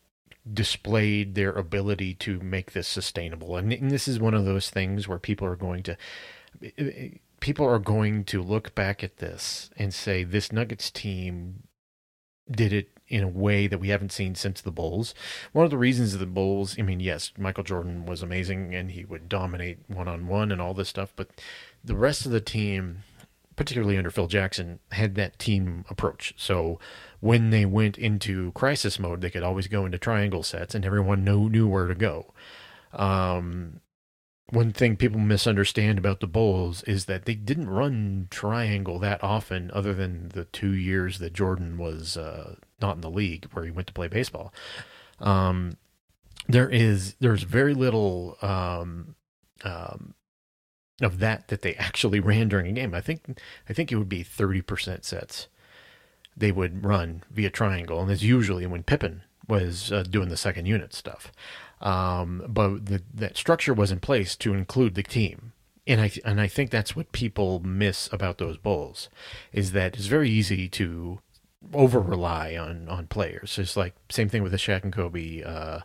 displayed 0.53 1.35
their 1.35 1.53
ability 1.53 2.15
to 2.15 2.39
make 2.41 2.73
this 2.73 2.87
sustainable. 2.87 3.57
And, 3.57 3.73
and 3.73 3.91
this 3.91 4.07
is 4.07 4.21
one 4.21 4.35
of 4.35 4.45
those 4.45 4.71
things 4.71 5.09
where 5.09 5.19
people 5.19 5.47
are 5.47 5.57
going 5.57 5.83
to 5.85 5.97
people 7.41 7.67
are 7.67 7.79
going 7.79 8.25
to 8.25 8.43
look 8.43 8.75
back 8.75 9.03
at 9.03 9.19
this 9.19 9.71
and 9.77 9.93
say 9.93 10.25
this 10.25 10.53
Nuggets 10.53 10.91
team 10.91 11.65
did 12.51 12.73
it 12.73 12.91
in 13.09 13.23
a 13.23 13.29
way 13.29 13.67
that 13.67 13.79
we 13.79 13.89
haven't 13.89 14.13
seen 14.13 14.35
since 14.35 14.61
the 14.61 14.71
Bulls. 14.71 15.15
One 15.53 15.65
of 15.65 15.71
the 15.71 15.79
reasons 15.79 16.15
of 16.15 16.21
the 16.21 16.27
Bulls, 16.27 16.77
I 16.79 16.83
mean, 16.83 17.01
yes, 17.01 17.33
Michael 17.39 17.65
Jordan 17.65 18.07
was 18.07 18.23
amazing 18.23 18.75
and 18.75 18.91
he 18.91 19.05
would 19.05 19.29
dominate 19.29 19.79
one 19.89 20.09
on 20.09 20.27
one 20.27 20.51
and 20.51 20.61
all 20.61 20.75
this 20.75 20.89
stuff, 20.89 21.13
but 21.15 21.29
the 21.87 21.97
rest 21.97 22.27
of 22.27 22.33
the 22.33 22.41
team, 22.41 23.03
particularly 23.55 23.97
under 23.97 24.11
Phil 24.11 24.27
Jackson, 24.27 24.81
had 24.93 25.15
that 25.15 25.39
team 25.39 25.85
approach. 25.89 26.35
So 26.37 26.79
when 27.21 27.51
they 27.51 27.65
went 27.65 27.97
into 27.97 28.53
crisis 28.53 28.99
mode, 28.99 29.21
they 29.21 29.31
could 29.31 29.43
always 29.43 29.69
go 29.69 29.87
into 29.87 29.99
triangle 29.99 30.43
sets, 30.43 30.75
and 30.75 30.85
everyone 30.85 31.25
knew 31.25 31.49
knew 31.49 31.69
where 31.69 31.87
to 31.87 31.95
go. 31.95 32.35
Um, 32.93 33.81
one 34.51 34.73
thing 34.73 34.97
people 34.97 35.19
misunderstand 35.19 35.99
about 35.99 36.21
the 36.21 36.27
Bulls 36.27 36.83
is 36.85 37.07
that 37.07 37.25
they 37.25 37.35
didn't 37.35 37.69
run 37.69 38.29
triangle 38.31 38.99
that 39.01 39.23
often, 39.23 39.71
other 39.73 39.93
than 39.93 40.29
the 40.29 40.45
two 40.45 40.73
years 40.73 41.19
that 41.19 41.33
Jordan 41.33 41.79
was 41.79 42.17
uh, 42.17 42.57
not 42.81 42.97
in 42.97 43.01
the 43.01 43.11
league, 43.11 43.47
where 43.53 43.65
he 43.65 43.71
went 43.71 43.89
to 43.89 43.93
play 43.93 44.09
baseball. 44.09 44.53
Um, 45.19 45.79
there 46.49 46.69
is 46.69 47.17
there's 47.21 47.43
very 47.43 47.75
little 47.75 48.37
um, 48.41 49.17
um, 49.65 50.15
of 51.01 51.19
that 51.19 51.49
that 51.49 51.63
they 51.63 51.75
actually 51.75 52.21
ran 52.31 52.49
during 52.49 52.67
a 52.67 52.73
game. 52.73 52.95
I 52.95 53.01
think 53.01 53.41
I 53.69 53.73
think 53.73 53.91
it 53.91 53.97
would 53.97 54.09
be 54.09 54.23
thirty 54.23 54.63
percent 54.63 55.05
sets 55.05 55.49
they 56.37 56.53
would 56.53 56.85
run 56.85 57.23
via 57.31 57.51
triangle, 57.51 58.01
and 58.01 58.11
it's 58.11 58.23
usually 58.23 58.67
when 58.67 58.83
Pippen 58.83 59.23
was 59.49 59.91
uh, 59.91 60.03
doing 60.03 60.29
the 60.29 60.37
second 60.37 60.67
unit 60.67 60.93
stuff. 60.93 61.33
Um, 61.81 62.45
but 62.49 62.87
the, 62.87 63.03
that 63.15 63.37
structure 63.37 63.73
was 63.73 63.91
in 63.91 64.01
place 64.01 64.37
to 64.37 64.55
include 64.55 64.95
the 64.95 65.03
team. 65.03 65.53
And 65.87 66.01
I 66.01 66.11
and 66.25 66.41
I 66.41 66.49
think 66.49 66.71
that's 66.71 66.97
what 66.97 67.13
people 67.13 67.61
miss 67.61 68.09
about 68.13 68.39
those 68.39 68.59
Bulls, 68.59 69.09
is 69.53 69.71
that 69.73 69.95
it's 69.95 70.07
very 70.07 70.29
easy 70.29 70.69
to 70.71 71.21
over 71.73 72.01
rely 72.01 72.57
on 72.57 72.89
on 72.89 73.07
players. 73.07 73.57
It's 73.57 73.77
like 73.77 73.95
same 74.11 74.29
thing 74.29 74.43
with 74.43 74.51
the 74.51 74.59
Shaq 74.59 74.83
and 74.83 74.93
Kobe 74.93 75.43
uh, 75.45 75.81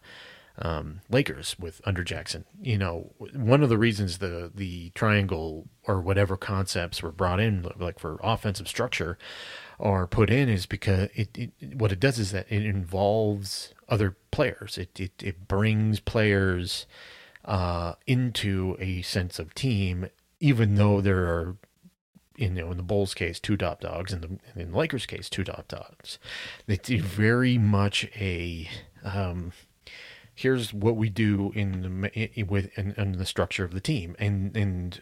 um, 0.57 1.01
Lakers 1.09 1.55
with 1.59 1.81
under 1.85 2.03
Jackson. 2.03 2.45
You 2.61 2.77
know, 2.77 3.13
one 3.33 3.63
of 3.63 3.69
the 3.69 3.77
reasons 3.77 4.17
the 4.17 4.51
the 4.53 4.91
triangle 4.91 5.67
or 5.87 6.01
whatever 6.01 6.37
concepts 6.37 7.01
were 7.01 7.11
brought 7.11 7.39
in, 7.39 7.65
like 7.77 7.99
for 7.99 8.19
offensive 8.21 8.67
structure, 8.67 9.17
are 9.79 10.07
put 10.07 10.29
in 10.29 10.49
is 10.49 10.65
because 10.65 11.09
it, 11.15 11.37
it 11.37 11.51
what 11.75 11.91
it 11.91 11.99
does 11.99 12.19
is 12.19 12.31
that 12.31 12.51
it 12.51 12.65
involves 12.65 13.73
other 13.89 14.17
players. 14.31 14.77
It 14.77 14.99
it, 14.99 15.23
it 15.23 15.47
brings 15.47 15.99
players 15.99 16.85
uh, 17.45 17.93
into 18.05 18.75
a 18.79 19.01
sense 19.01 19.39
of 19.39 19.53
team, 19.53 20.09
even 20.39 20.75
though 20.75 21.01
there 21.01 21.23
are 21.23 21.57
you 22.37 22.49
know, 22.49 22.71
in 22.71 22.77
the 22.77 22.83
Bulls' 22.83 23.13
case, 23.13 23.39
two 23.39 23.55
top 23.55 23.81
dogs, 23.81 24.11
the 24.11 24.39
in 24.55 24.71
the 24.71 24.77
Lakers' 24.77 25.05
case, 25.05 25.29
two 25.29 25.43
top 25.43 25.67
dogs. 25.67 26.17
It's 26.67 26.89
very 26.89 27.57
much 27.57 28.05
a 28.15 28.67
um, 29.03 29.51
here's 30.41 30.73
what 30.73 30.95
we 30.95 31.09
do 31.09 31.51
in 31.55 31.81
the 31.81 32.43
with 32.43 32.77
in, 32.77 32.93
in, 32.97 33.13
the 33.13 33.25
structure 33.25 33.63
of 33.63 33.73
the 33.73 33.79
team, 33.79 34.15
and 34.19 34.55
and 34.55 35.01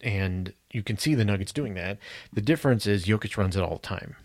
and 0.00 0.52
you 0.72 0.82
can 0.82 0.98
see 0.98 1.14
the 1.14 1.24
Nuggets 1.24 1.52
doing 1.52 1.74
that. 1.74 1.98
The 2.32 2.40
difference 2.40 2.86
is 2.86 3.06
Jokic 3.06 3.36
runs 3.36 3.56
it 3.56 3.62
all 3.62 3.76
the 3.76 3.86
time. 3.86 4.16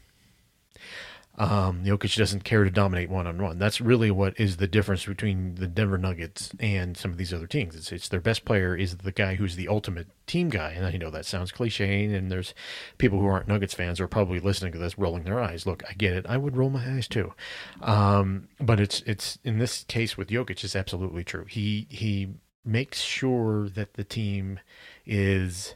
Um, 1.38 1.84
Jokic 1.84 2.15
doesn't 2.15 2.46
care 2.46 2.63
to 2.63 2.72
dominate 2.72 3.10
one 3.10 3.27
on 3.27 3.42
one. 3.42 3.60
That's 3.60 3.82
really 3.82 4.10
what 4.10 4.39
is 4.39 4.58
the 4.58 4.68
difference 4.68 5.06
between 5.06 5.56
the 5.56 5.68
Denver 5.68 5.98
Nuggets 5.98 6.51
and 6.60 6.96
some 6.96 7.12
of 7.12 7.18
these 7.18 7.34
other 7.34 7.48
teams. 7.48 7.75
It's, 7.75 7.92
it's 7.92 8.08
their 8.08 8.22
best 8.22 8.46
player 8.46 8.75
is 8.75 8.98
the 8.98 9.12
guy 9.12 9.36
who's 9.36 9.58
the 9.58 9.68
ultimate 9.68 10.08
team 10.27 10.50
guy. 10.50 10.72
And 10.72 10.86
I 10.86 10.92
know 10.92 11.10
that 11.10 11.25
sounds 11.25 11.51
cliche, 11.51 12.06
and 12.06 12.32
there's 12.32 12.54
people 12.98 13.20
who 13.20 13.27
aren't 13.27 13.50
Nuggets 13.50 13.74
fans 13.74 14.00
are 14.00 14.08
probably 14.08 14.39
listening 14.39 14.72
to 14.74 14.80
this 14.80 14.98
rolling 14.98 15.24
their 15.24 15.42
eyes. 15.42 15.65
Look, 15.65 15.84
I 15.89 15.94
get 15.94 16.13
it. 16.13 16.25
I 16.27 16.38
would 16.38 16.56
roll 16.56 16.70
my 16.70 16.86
eyes 16.96 17.08
too. 17.08 17.34
Um, 17.82 18.48
but 18.60 18.80
it's 18.80 19.01
it's 19.01 19.38
in 19.44 19.60
this 19.60 19.84
case 19.84 20.18
with 20.18 20.30
Jokic, 20.30 20.63
it's 20.63 20.75
absolutely 20.75 21.25
true. 21.25 21.46
He 21.50 21.88
he 21.89 22.30
makes 22.63 23.01
sure 23.01 23.68
that 23.70 23.96
the 23.96 24.04
team 24.04 24.60
is 25.06 25.75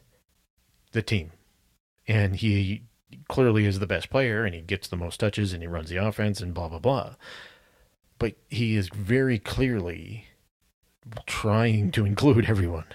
the 0.94 1.02
team, 1.02 1.32
and 2.08 2.38
he 2.38 2.84
clearly 3.28 3.66
is 3.66 3.80
the 3.80 3.88
best 3.88 4.10
player 4.10 4.46
and 4.46 4.54
he 4.54 4.62
gets 4.62 4.88
the 4.88 4.98
most 4.98 5.20
touches 5.20 5.54
and 5.54 5.62
he 5.62 5.68
runs 5.68 5.90
the 5.90 5.98
offense 5.98 6.42
and 6.42 6.54
blah 6.54 6.68
blah 6.68 6.80
blah. 6.80 7.16
But 8.18 8.36
he 8.50 8.76
is 8.76 8.90
very 8.90 9.40
clearly 9.40 10.26
trying 11.26 11.92
to 11.92 12.06
include 12.06 12.50
everyone. 12.50 12.86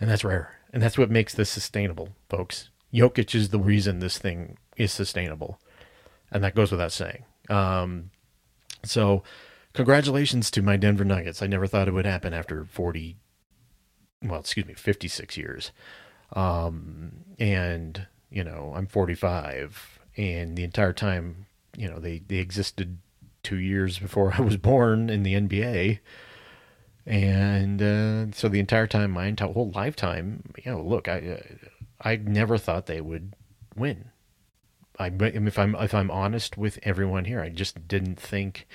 And 0.00 0.08
that's 0.08 0.24
rare. 0.24 0.56
And 0.72 0.82
that's 0.82 0.98
what 0.98 1.10
makes 1.10 1.34
this 1.34 1.50
sustainable, 1.50 2.10
folks. 2.28 2.70
Jokic 2.92 3.34
is 3.34 3.48
the 3.48 3.58
reason 3.58 3.98
this 3.98 4.18
thing 4.18 4.58
is 4.76 4.92
sustainable. 4.92 5.60
And 6.30 6.44
that 6.44 6.54
goes 6.54 6.70
without 6.70 6.92
saying. 6.92 7.24
Um, 7.48 8.10
so, 8.84 9.22
congratulations 9.72 10.50
to 10.52 10.62
my 10.62 10.76
Denver 10.76 11.04
Nuggets. 11.04 11.42
I 11.42 11.46
never 11.46 11.66
thought 11.66 11.88
it 11.88 11.94
would 11.94 12.06
happen 12.06 12.34
after 12.34 12.64
40, 12.64 13.16
well, 14.22 14.40
excuse 14.40 14.66
me, 14.66 14.74
56 14.74 15.36
years. 15.36 15.72
Um, 16.34 17.24
and 17.38 18.06
you 18.30 18.44
know, 18.44 18.72
I'm 18.76 18.86
45, 18.86 20.00
and 20.16 20.56
the 20.56 20.64
entire 20.64 20.92
time, 20.92 21.46
you 21.76 21.88
know, 21.88 21.98
they, 21.98 22.22
they 22.26 22.36
existed 22.36 22.98
two 23.42 23.58
years 23.58 23.98
before 23.98 24.34
I 24.38 24.42
was 24.42 24.56
born 24.56 25.10
in 25.10 25.22
the 25.22 25.34
NBA. 25.34 26.00
And 27.06 27.80
uh, 27.80 28.36
so 28.36 28.48
the 28.48 28.60
entire 28.60 28.86
time, 28.86 29.12
my 29.12 29.26
entire 29.26 29.52
whole 29.52 29.70
lifetime, 29.74 30.42
you 30.62 30.70
know, 30.70 30.82
look, 30.82 31.08
I 31.08 31.38
uh, 31.40 31.66
I 32.00 32.16
never 32.16 32.58
thought 32.58 32.84
they 32.84 33.00
would 33.00 33.34
win. 33.74 34.10
I 34.98 35.06
if 35.06 35.58
I'm 35.58 35.74
if 35.76 35.94
I'm 35.94 36.10
honest 36.10 36.58
with 36.58 36.78
everyone 36.82 37.24
here, 37.24 37.40
I 37.40 37.48
just 37.48 37.88
didn't 37.88 38.20
think 38.20 38.66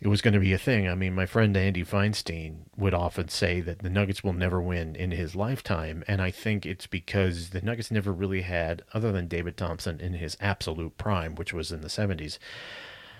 it 0.00 0.08
was 0.08 0.22
going 0.22 0.34
to 0.34 0.40
be 0.40 0.52
a 0.52 0.58
thing. 0.58 0.88
I 0.88 0.94
mean, 0.94 1.14
my 1.14 1.26
friend 1.26 1.56
Andy 1.56 1.84
Feinstein 1.84 2.66
would 2.76 2.94
often 2.94 3.28
say 3.28 3.60
that 3.60 3.80
the 3.80 3.90
Nuggets 3.90 4.22
will 4.22 4.32
never 4.32 4.60
win 4.60 4.94
in 4.94 5.10
his 5.10 5.34
lifetime, 5.34 6.04
and 6.06 6.22
I 6.22 6.30
think 6.30 6.64
it's 6.64 6.86
because 6.86 7.50
the 7.50 7.60
Nuggets 7.60 7.90
never 7.90 8.12
really 8.12 8.42
had, 8.42 8.82
other 8.94 9.10
than 9.10 9.26
David 9.26 9.56
Thompson 9.56 10.00
in 10.00 10.14
his 10.14 10.36
absolute 10.40 10.96
prime, 10.98 11.34
which 11.34 11.52
was 11.52 11.72
in 11.72 11.80
the 11.80 11.88
'70s. 11.88 12.38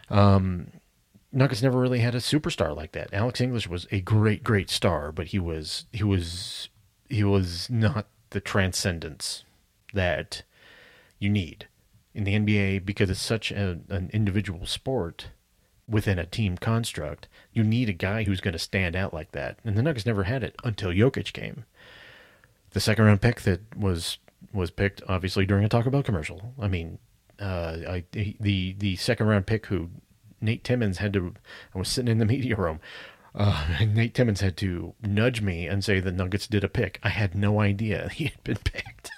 Um, 0.09 0.69
Nuggets 1.33 1.63
never 1.63 1.79
really 1.79 1.99
had 1.99 2.15
a 2.15 2.19
superstar 2.19 2.75
like 2.75 2.93
that. 2.93 3.13
Alex 3.13 3.41
English 3.41 3.69
was 3.69 3.87
a 3.91 4.01
great, 4.01 4.45
great 4.45 4.71
star, 4.71 5.11
but 5.13 5.29
he 5.29 5.39
was 5.39 5.87
he 5.93 6.05
was 6.05 6.69
he 7.09 7.25
was 7.25 7.69
not 7.69 8.07
the 8.31 8.41
transcendence 8.41 9.45
that 9.95 10.43
you 11.19 11.29
need. 11.29 11.67
in 12.15 12.25
the 12.25 12.35
NBA 12.35 12.85
because 12.85 13.11
it's 13.11 13.21
such 13.21 13.51
a, 13.51 13.81
an 13.89 14.11
individual 14.13 14.67
sport 14.67 15.29
within 15.89 16.19
a 16.19 16.27
team 16.27 16.57
construct. 16.57 17.29
You 17.53 17.65
need 17.65 17.89
a 17.89 17.95
guy 17.95 18.25
who's 18.25 18.41
going 18.41 18.53
to 18.53 18.59
stand 18.59 18.95
out 18.95 19.15
like 19.15 19.33
that, 19.33 19.59
and 19.65 19.77
the 19.77 19.83
Nuggets 19.83 20.07
never 20.07 20.25
had 20.25 20.43
it 20.43 20.55
until 20.63 20.91
Jokic 20.91 21.33
came. 21.33 21.65
The 22.71 22.81
second 22.81 23.05
round 23.05 23.21
pick 23.21 23.43
that 23.43 23.77
was 23.77 24.19
was 24.53 24.71
picked 24.71 25.03
obviously 25.09 25.47
during 25.47 25.65
a 25.65 25.69
Taco 25.69 25.91
Bell 25.91 26.03
commercial. 26.03 26.55
I 26.61 26.69
mean, 26.69 26.99
uh, 27.41 27.77
I 27.89 28.05
the 28.13 28.75
the 28.79 28.97
second 28.97 29.27
round 29.27 29.47
pick 29.47 29.67
who 29.67 29.91
Nate 30.41 30.65
Timmons 30.65 30.99
had 30.99 31.13
to. 31.15 31.35
I 31.75 31.79
was 31.79 31.89
sitting 31.89 32.11
in 32.11 32.19
the 32.19 32.25
media 32.37 32.57
room. 32.57 32.81
Uh, 33.35 33.79
Nate 33.81 34.15
Timmons 34.15 34.41
had 34.41 34.57
to 34.59 34.95
nudge 35.03 35.41
me 35.41 35.67
and 35.67 35.85
say 35.85 36.01
the 36.01 36.11
Nuggets 36.11 36.47
did 36.47 36.65
a 36.65 36.69
pick. 36.69 36.99
I 37.03 37.11
had 37.11 37.35
no 37.35 37.61
idea 37.61 38.09
he 38.13 38.25
had 38.25 38.43
been 38.45 38.57
picked. 38.57 39.11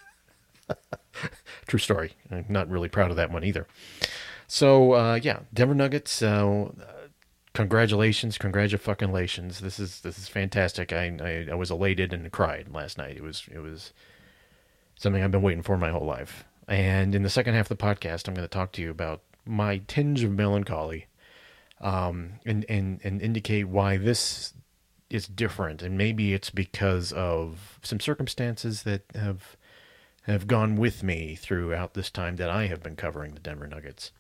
True 1.67 1.79
story. 1.79 2.13
I'm 2.31 2.47
not 2.49 2.69
really 2.69 2.89
proud 2.89 3.11
of 3.11 3.17
that 3.17 3.31
one 3.31 3.45
either. 3.45 3.67
So 4.51 4.95
uh, 4.95 5.21
yeah, 5.23 5.41
Denver 5.55 5.77
Nuggets. 5.77 6.21
Uh, 6.21 6.71
congratulations, 7.55 8.37
congratulations. 8.37 9.61
This 9.61 9.79
is 9.79 10.01
this 10.01 10.19
is 10.19 10.27
fantastic. 10.27 10.93
I, 10.93 11.17
I 11.23 11.53
I 11.53 11.55
was 11.55 11.71
elated 11.71 12.13
and 12.13 12.33
cried 12.33 12.67
last 12.69 12.99
night. 12.99 13.17
It 13.17 13.23
was 13.23 13.45
it 13.53 13.61
was 13.61 13.93
something 14.97 15.23
I've 15.23 15.31
been 15.31 15.41
waiting 15.41 15.63
for 15.63 15.79
my 15.79 15.91
whole 15.91 16.05
life. 16.05 16.45
And 16.67 17.15
in 17.15 17.23
the 17.23 17.31
second 17.31 17.55
half 17.55 17.71
of 17.71 17.79
the 17.79 17.85
podcast, 17.85 18.27
I'm 18.27 18.35
going 18.35 18.45
to 18.45 18.49
talk 18.49 18.73
to 18.73 18.83
you 18.83 18.91
about 18.91 19.23
my 19.47 19.83
tinge 19.87 20.25
of 20.25 20.33
melancholy 20.33 21.07
um, 21.81 22.33
and, 22.45 22.65
and, 22.69 23.01
and 23.05 23.23
indicate 23.23 23.69
why 23.69 23.99
this 23.99 24.53
is 25.09 25.27
different. 25.27 25.81
And 25.81 25.97
maybe 25.97 26.35
it's 26.35 26.51
because 26.51 27.13
of 27.13 27.79
some 27.83 28.01
circumstances 28.01 28.83
that 28.83 29.03
have 29.15 29.57
have 30.25 30.47
gone 30.47 30.77
with 30.77 31.03
me 31.05 31.37
throughout 31.37 31.95
this 31.95 32.11
time 32.11 32.37
that 32.37 32.51
I 32.51 32.67
have 32.67 32.83
been 32.83 32.97
covering 32.97 33.35
the 33.35 33.41
Denver 33.41 33.67
Nuggets. 33.67 34.11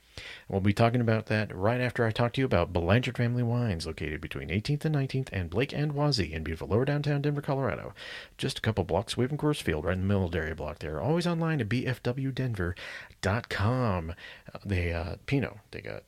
We'll 0.49 0.61
be 0.61 0.73
talking 0.73 1.01
about 1.01 1.27
that 1.27 1.55
right 1.55 1.81
after 1.81 2.05
I 2.05 2.11
talk 2.11 2.33
to 2.35 2.41
you 2.41 2.45
about 2.45 2.73
Blanchard 2.73 3.17
Family 3.17 3.43
Wines, 3.43 3.87
located 3.87 4.21
between 4.21 4.49
18th 4.49 4.85
and 4.85 4.95
19th 4.95 5.29
and 5.33 5.51
Blake 5.51 5.73
and 5.73 5.93
Wazee 5.93 6.33
in 6.33 6.43
beautiful 6.43 6.69
lower 6.69 6.85
downtown 6.85 7.23
Denver, 7.23 7.43
Colorado. 7.43 7.95
Just 8.39 8.59
a 8.59 8.63
couple 8.63 8.85
blocks 8.85 9.17
away 9.17 9.27
from 9.27 9.39
Coors 9.39 9.63
Field, 9.63 9.85
right 9.85 9.95
in 9.95 10.01
the 10.01 10.07
military 10.07 10.55
block 10.55 10.81
there. 10.81 11.01
Always 11.01 11.27
online 11.27 11.61
at 11.61 11.69
bfwdenver.com. 11.69 14.11
Uh, 14.11 14.59
they, 14.65 14.93
uh, 14.93 15.17
Pinot, 15.27 15.59
they 15.71 15.81
got 15.81 16.03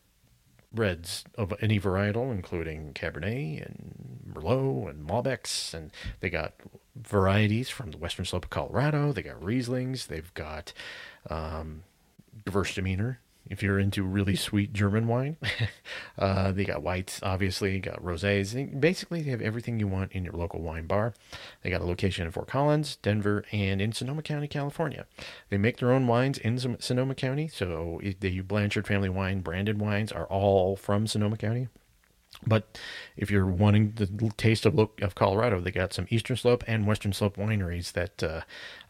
reds 0.74 1.24
of 1.36 1.52
any 1.60 1.78
varietal, 1.78 2.32
including 2.32 2.92
Cabernet 2.94 3.66
and 3.66 4.34
Merlot 4.34 4.90
and 4.90 5.08
Malbecs, 5.08 5.74
and 5.74 5.90
they 6.20 6.30
got 6.30 6.54
varieties 6.96 7.68
from 7.68 7.90
the 7.90 7.98
western 7.98 8.24
slope 8.24 8.44
of 8.44 8.50
Colorado. 8.50 9.12
They 9.12 9.22
got 9.22 9.40
Rieslings. 9.40 10.06
They've 10.06 10.32
got 10.34 10.72
um, 11.28 11.84
Gewürztraminer 12.44 13.18
if 13.46 13.62
you're 13.62 13.78
into 13.78 14.02
really 14.02 14.36
sweet 14.36 14.72
German 14.72 15.06
wine. 15.06 15.36
uh, 16.18 16.52
they 16.52 16.64
got 16.64 16.82
whites, 16.82 17.20
obviously, 17.22 17.78
got 17.78 18.02
rosés. 18.02 18.80
Basically, 18.80 19.22
they 19.22 19.30
have 19.30 19.42
everything 19.42 19.78
you 19.78 19.88
want 19.88 20.12
in 20.12 20.24
your 20.24 20.34
local 20.34 20.60
wine 20.60 20.86
bar. 20.86 21.14
They 21.62 21.70
got 21.70 21.80
a 21.80 21.86
location 21.86 22.26
in 22.26 22.32
Fort 22.32 22.48
Collins, 22.48 22.96
Denver, 22.96 23.44
and 23.52 23.80
in 23.80 23.92
Sonoma 23.92 24.22
County, 24.22 24.48
California. 24.48 25.06
They 25.50 25.58
make 25.58 25.78
their 25.78 25.92
own 25.92 26.06
wines 26.06 26.38
in 26.38 26.58
Sonoma 26.80 27.14
County, 27.14 27.48
so 27.48 28.00
the 28.20 28.40
Blanchard 28.40 28.86
family 28.86 29.08
wine 29.08 29.40
branded 29.40 29.80
wines 29.80 30.12
are 30.12 30.26
all 30.26 30.76
from 30.76 31.06
Sonoma 31.06 31.36
County. 31.36 31.68
But 32.46 32.78
if 33.16 33.30
you're 33.30 33.46
wanting 33.46 33.92
the 33.92 34.06
taste 34.36 34.66
of 34.66 34.74
look 34.74 35.00
of 35.00 35.14
Colorado, 35.14 35.60
they 35.60 35.70
got 35.70 35.92
some 35.92 36.06
Eastern 36.10 36.36
Slope 36.36 36.64
and 36.66 36.86
Western 36.86 37.12
Slope 37.12 37.36
wineries 37.36 37.92
that, 37.92 38.22
uh, 38.22 38.40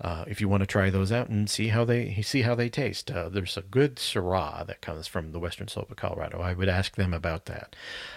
uh, 0.03 0.25
if 0.27 0.41
you 0.41 0.49
want 0.49 0.63
to 0.63 0.67
try 0.67 0.91
those 0.91 1.13
out 1.13 1.29
and 1.29 1.49
see 1.49 1.69
how 1.69 1.85
they 1.85 2.21
see 2.23 2.43
how 2.43 2.57
they 2.57 2.69
taste, 2.69 3.11
uh, 3.11 3.29
there's 3.29 3.57
a 3.57 3.63
good 3.63 3.97
Syrah 3.97 4.67
that 4.67 4.81
comes 4.81 5.07
from 5.07 5.31
the 5.31 5.39
Western 5.39 5.69
Slope 5.69 5.91
of 5.91 5.97
Colorado. 5.97 6.41
I 6.41 6.53
would 6.53 6.69
ask 6.69 6.97
them 6.97 7.15
about 7.15 7.47
that. 7.47 7.77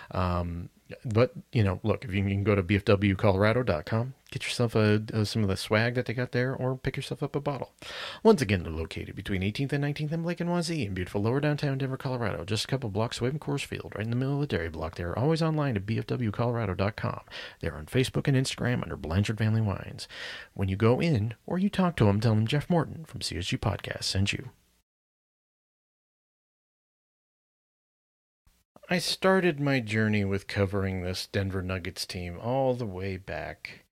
Um, 0.10 0.70
but 1.04 1.34
you 1.52 1.64
know, 1.64 1.80
look, 1.84 2.04
if 2.04 2.14
you 2.14 2.24
can 2.24 2.44
go 2.44 2.56
to 2.56 2.62
bfwcolorado.com, 2.62 4.14
get 4.30 4.44
yourself 4.44 4.76
a, 4.76 5.02
a, 5.14 5.26
some 5.26 5.42
of 5.42 5.50
the 5.50 5.58
swag 5.58 5.96
that 5.96 6.06
they 6.06 6.14
got 6.14 6.32
there, 6.32 6.54
or 6.56 6.78
pick 6.78 6.96
yourself 6.96 7.24
up 7.24 7.36
a 7.36 7.40
bottle. 7.40 7.72
Once 8.22 8.42
again, 8.42 8.64
they're 8.64 8.72
located 8.72 9.16
between 9.16 9.42
18th 9.42 9.74
and 9.74 9.84
19th 9.84 10.12
and 10.12 10.24
Blake 10.24 10.40
and 10.42 10.50
Wazee 10.50 10.86
in 10.86 10.94
beautiful 10.94 11.22
lower 11.22 11.40
downtown 11.40 11.78
Denver, 11.78 11.98
Colorado, 11.98 12.44
just 12.44 12.66
a 12.66 12.68
couple 12.68 12.90
blocks 12.90 13.20
away 13.20 13.32
from 13.32 13.40
Coors 13.40 13.66
Field, 13.66 13.94
right 13.96 14.04
in 14.04 14.12
the 14.12 14.16
middle 14.16 14.36
of 14.36 14.42
the 14.42 14.48
dairy 14.48 14.70
block. 14.70 14.96
They're 14.96 15.18
always 15.18 15.42
online 15.42 15.76
at 15.76 15.86
bfwcolorado.com. 15.86 17.22
They're 17.62 17.78
on 17.78 17.86
Facebook 17.88 18.28
and 18.28 18.38
Instagram 18.38 18.84
under 18.84 18.98
Blanchard 18.98 19.40
Family 19.40 19.62
Wines. 19.62 20.08
When 20.54 20.70
you 20.70 20.76
go 20.76 21.00
in 21.00 21.34
or 21.48 21.58
you 21.58 21.70
talk 21.76 21.96
to 21.98 22.08
him, 22.08 22.20
tell 22.20 22.34
him 22.34 22.48
Jeff 22.48 22.70
Morton 22.70 23.06
from 23.06 23.20
CSG 23.20 23.60
Podcast 23.60 24.06
sent 24.06 24.34
you. 24.34 24.50
I 28.90 29.00
started 29.00 29.60
my 29.60 29.80
journey 29.80 30.24
with 30.24 30.48
covering 30.48 31.02
this 31.02 31.28
Denver 31.28 31.62
Nuggets 31.62 32.06
team 32.06 32.40
all 32.40 32.76
the 32.76 32.86
way 32.86 33.18
back 33.18 33.84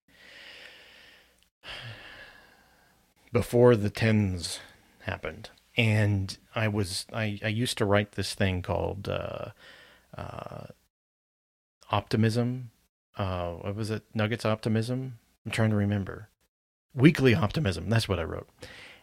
before 3.31 3.75
the 3.75 3.89
tens 3.89 4.59
happened. 5.01 5.49
And 5.75 6.37
I 6.53 6.67
was 6.67 7.07
I, 7.11 7.39
I 7.43 7.47
used 7.47 7.79
to 7.79 7.85
write 7.85 8.11
this 8.11 8.35
thing 8.35 8.61
called 8.61 9.09
uh, 9.09 9.49
uh, 10.15 10.65
optimism. 11.89 12.69
Uh, 13.17 13.53
what 13.53 13.75
was 13.75 13.89
it? 13.89 14.03
Nuggets 14.13 14.45
optimism. 14.45 15.17
I'm 15.43 15.51
trying 15.51 15.71
to 15.71 15.75
remember. 15.75 16.29
Weekly 16.95 17.33
optimism. 17.33 17.89
That's 17.89 18.07
what 18.07 18.19
I 18.19 18.23
wrote. 18.23 18.47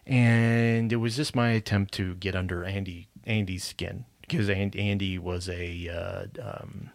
And 0.07 0.93
it 0.93 0.97
was 0.97 1.17
just 1.17 1.35
my 1.35 1.51
attempt 1.51 1.93
to 1.95 2.15
get 2.15 2.35
under 2.35 2.65
Andy 2.65 3.09
Andy's 3.25 3.65
skin 3.65 4.07
because 4.21 4.49
Andy 4.49 5.19
was 5.19 5.49
a. 5.49 5.89
Uh, 5.89 6.43
um, 6.43 6.91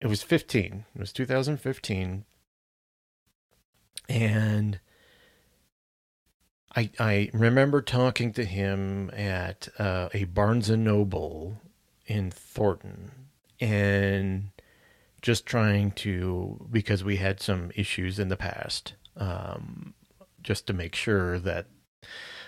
it 0.01 0.07
was 0.07 0.23
15. 0.23 0.85
It 0.95 1.01
was 1.01 1.13
2015. 1.13 2.25
And 4.09 4.79
I 6.77 6.91
I 6.99 7.31
remember 7.33 7.83
talking 7.83 8.33
to 8.35 8.45
him 8.45 9.11
at 9.15 9.69
uh, 9.79 10.09
a 10.13 10.25
Barnes 10.25 10.71
and 10.71 10.85
Noble 10.85 11.61
in 12.07 12.31
Thornton 12.31 13.11
and 13.61 14.51
just 15.23 15.47
trying 15.47 15.91
to 15.93 16.67
because 16.71 17.03
we 17.03 17.17
had 17.17 17.41
some 17.41 17.73
issues 17.75 18.19
in 18.19 18.29
the 18.29 18.37
past 18.37 18.95
um, 19.17 19.95
just 20.43 20.67
to 20.67 20.73
make 20.73 20.95
sure 20.95 21.39
that 21.39 21.67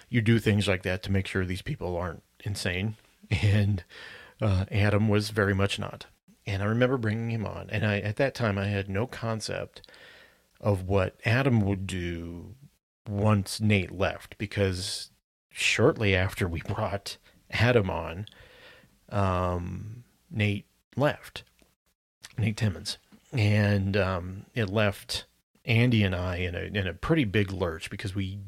you 0.08 0.20
do 0.20 0.38
things 0.38 0.68
like 0.68 0.82
that 0.82 1.02
to 1.04 1.12
make 1.12 1.26
sure 1.26 1.44
these 1.44 1.62
people 1.62 1.96
aren't 1.96 2.22
insane. 2.44 2.96
And 3.42 3.84
uh, 4.40 4.64
Adam 4.72 5.08
was 5.08 5.30
very 5.30 5.54
much 5.54 5.78
not. 5.78 6.06
And 6.46 6.62
I 6.62 6.66
remember 6.66 6.96
bringing 6.96 7.30
him 7.30 7.46
on, 7.46 7.68
and 7.70 7.86
I 7.86 8.00
at 8.00 8.16
that 8.16 8.34
time 8.34 8.58
I 8.58 8.66
had 8.66 8.88
no 8.88 9.06
concept 9.06 9.82
of 10.60 10.88
what 10.88 11.14
Adam 11.24 11.60
would 11.60 11.86
do 11.86 12.54
once 13.08 13.60
Nate 13.60 13.92
left, 13.92 14.36
because 14.38 15.10
shortly 15.50 16.14
after 16.14 16.46
we 16.48 16.60
brought 16.68 17.16
Adam 17.50 17.90
on, 17.90 18.26
um, 19.08 20.04
Nate 20.30 20.66
left, 20.96 21.42
Nate 22.38 22.56
Timmons, 22.56 22.98
and 23.32 23.96
um, 23.96 24.46
it 24.54 24.68
left 24.68 25.26
Andy 25.64 26.02
and 26.02 26.14
I 26.14 26.36
in 26.36 26.54
a 26.54 26.60
in 26.60 26.86
a 26.86 26.94
pretty 26.94 27.24
big 27.24 27.52
lurch 27.52 27.90
because 27.90 28.14
we 28.14 28.38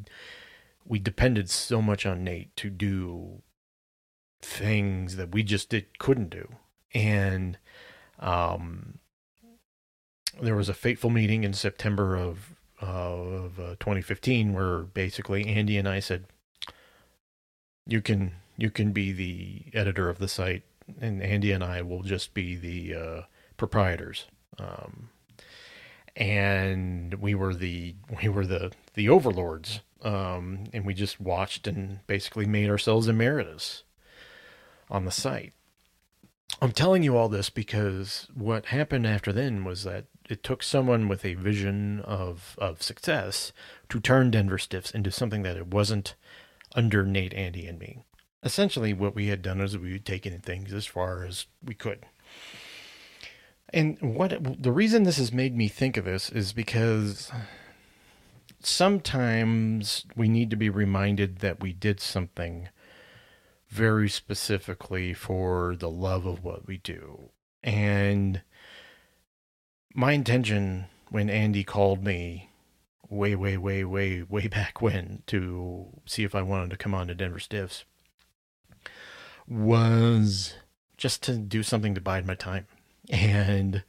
we 0.85 0.99
depended 0.99 1.49
so 1.51 1.83
much 1.83 2.07
on 2.07 2.25
Nate 2.25 2.55
to 2.57 2.71
do 2.71 3.43
things 4.41 5.17
that 5.17 5.33
we 5.33 5.43
just 5.43 5.69
did 5.69 5.99
couldn't 5.99 6.31
do. 6.31 6.57
And 6.95 7.59
um 8.19 8.99
there 10.41 10.57
was 10.57 10.69
a 10.69 10.75
fateful 10.75 11.11
meeting 11.11 11.45
in 11.45 11.53
September 11.53 12.17
of 12.17 12.52
of 12.83 13.59
uh, 13.59 13.77
2015 13.81 14.53
where 14.53 14.81
basically 14.81 15.47
Andy 15.47 15.79
and 15.79 15.88
I 15.88 16.01
said 16.01 16.27
you 17.87 18.01
can 18.01 18.33
you 18.57 18.71
can 18.71 18.92
be 18.92 19.12
the 19.12 19.64
editor 19.73 20.09
of 20.09 20.18
the 20.18 20.29
site 20.29 20.64
and 21.01 21.23
Andy 21.23 21.53
and 21.53 21.64
I 21.64 21.83
will 21.83 22.03
just 22.03 22.35
be 22.35 22.57
the 22.57 22.95
uh, 22.95 23.23
proprietors. 23.57 24.27
Um, 24.59 25.09
and 26.16 27.14
we 27.14 27.35
were 27.35 27.55
the 27.55 27.95
we 28.23 28.29
were 28.29 28.47
the 28.47 28.73
the 28.95 29.09
overlords 29.09 29.81
um, 30.03 30.64
and 30.73 30.85
we 30.85 30.95
just 30.95 31.21
watched 31.21 31.66
and 31.66 32.07
basically 32.07 32.47
made 32.47 32.68
ourselves 32.68 33.09
emeritus 33.09 33.85
on 34.90 35.05
the 35.05 35.11
site 35.11 35.53
i'm 36.61 36.73
telling 36.73 37.03
you 37.03 37.16
all 37.16 37.29
this 37.29 37.49
because 37.49 38.29
what 38.35 38.66
happened 38.66 39.07
after 39.07 39.33
then 39.33 39.64
was 39.64 39.85
that 39.85 40.05
it 40.33 40.42
took 40.42 40.62
someone 40.62 41.09
with 41.09 41.25
a 41.25 41.35
vision 41.35 42.01
of 42.01 42.57
of 42.59 42.83
success 42.83 43.53
to 43.88 44.01
turn 44.01 44.31
denver 44.31 44.59
stiffs 44.59 44.90
into 44.90 45.11
something 45.11 45.42
that 45.42 45.57
it 45.57 45.68
wasn't 45.68 46.14
under 46.75 47.05
nate 47.05 47.35
andy 47.35 47.66
and 47.66 47.79
me 47.79 47.99
essentially 48.42 48.92
what 48.92 49.14
we 49.14 49.29
had 49.29 49.42
done 49.42 49.61
is 49.61 49.77
we 49.79 49.92
had 49.92 50.05
taken 50.05 50.38
things 50.40 50.73
as 50.73 50.87
far 50.87 51.25
as 51.25 51.47
we 51.64 51.75
could 51.75 52.07
and 53.73 53.99
what 54.01 54.62
the 54.62 54.73
reason 54.73 55.05
this 55.05 55.16
has 55.16 55.33
made 55.33 55.57
me 55.57 55.68
think 55.68 55.97
of 55.97 56.05
this 56.05 56.29
is 56.31 56.53
because 56.53 57.31
sometimes 58.61 60.05
we 60.16 60.29
need 60.29 60.51
to 60.51 60.57
be 60.57 60.68
reminded 60.68 61.38
that 61.38 61.61
we 61.61 61.73
did 61.73 62.01
something 62.01 62.68
very 63.68 64.09
specifically 64.09 65.14
for 65.14 65.75
the 65.77 65.88
love 65.88 66.27
of 66.27 66.45
what 66.45 66.66
we 66.66 66.77
do. 66.77 67.31
And 67.62 68.42
my 69.94 70.12
intention 70.12 70.87
when 71.11 71.28
Andy 71.28 71.64
called 71.64 72.05
me 72.05 72.50
way, 73.09 73.35
way, 73.35 73.57
way, 73.57 73.85
way, 73.85 74.22
way 74.22 74.46
back 74.46 74.81
when 74.81 75.22
to 75.26 75.87
see 76.07 76.24
if 76.24 76.35
I 76.35 76.42
wanted 76.42 76.70
to 76.70 76.76
come 76.76 76.94
on 76.94 77.09
to 77.09 77.14
Denver 77.14 77.38
Stiffs 77.38 77.85
was 79.46 80.55
just 80.96 81.22
to 81.24 81.37
do 81.37 81.62
something 81.62 81.94
to 81.94 82.00
bide 82.00 82.26
my 82.26 82.35
time. 82.35 82.66
And 83.11 83.83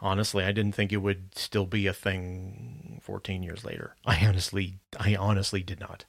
honestly, 0.00 0.44
I 0.44 0.52
didn't 0.52 0.74
think 0.74 0.92
it 0.92 0.98
would 0.98 1.36
still 1.36 1.66
be 1.66 1.86
a 1.86 1.94
thing 1.94 3.00
14 3.02 3.42
years 3.42 3.64
later. 3.64 3.96
I 4.04 4.26
honestly, 4.26 4.80
I 4.98 5.14
honestly 5.14 5.62
did 5.62 5.80
not. 5.80 6.04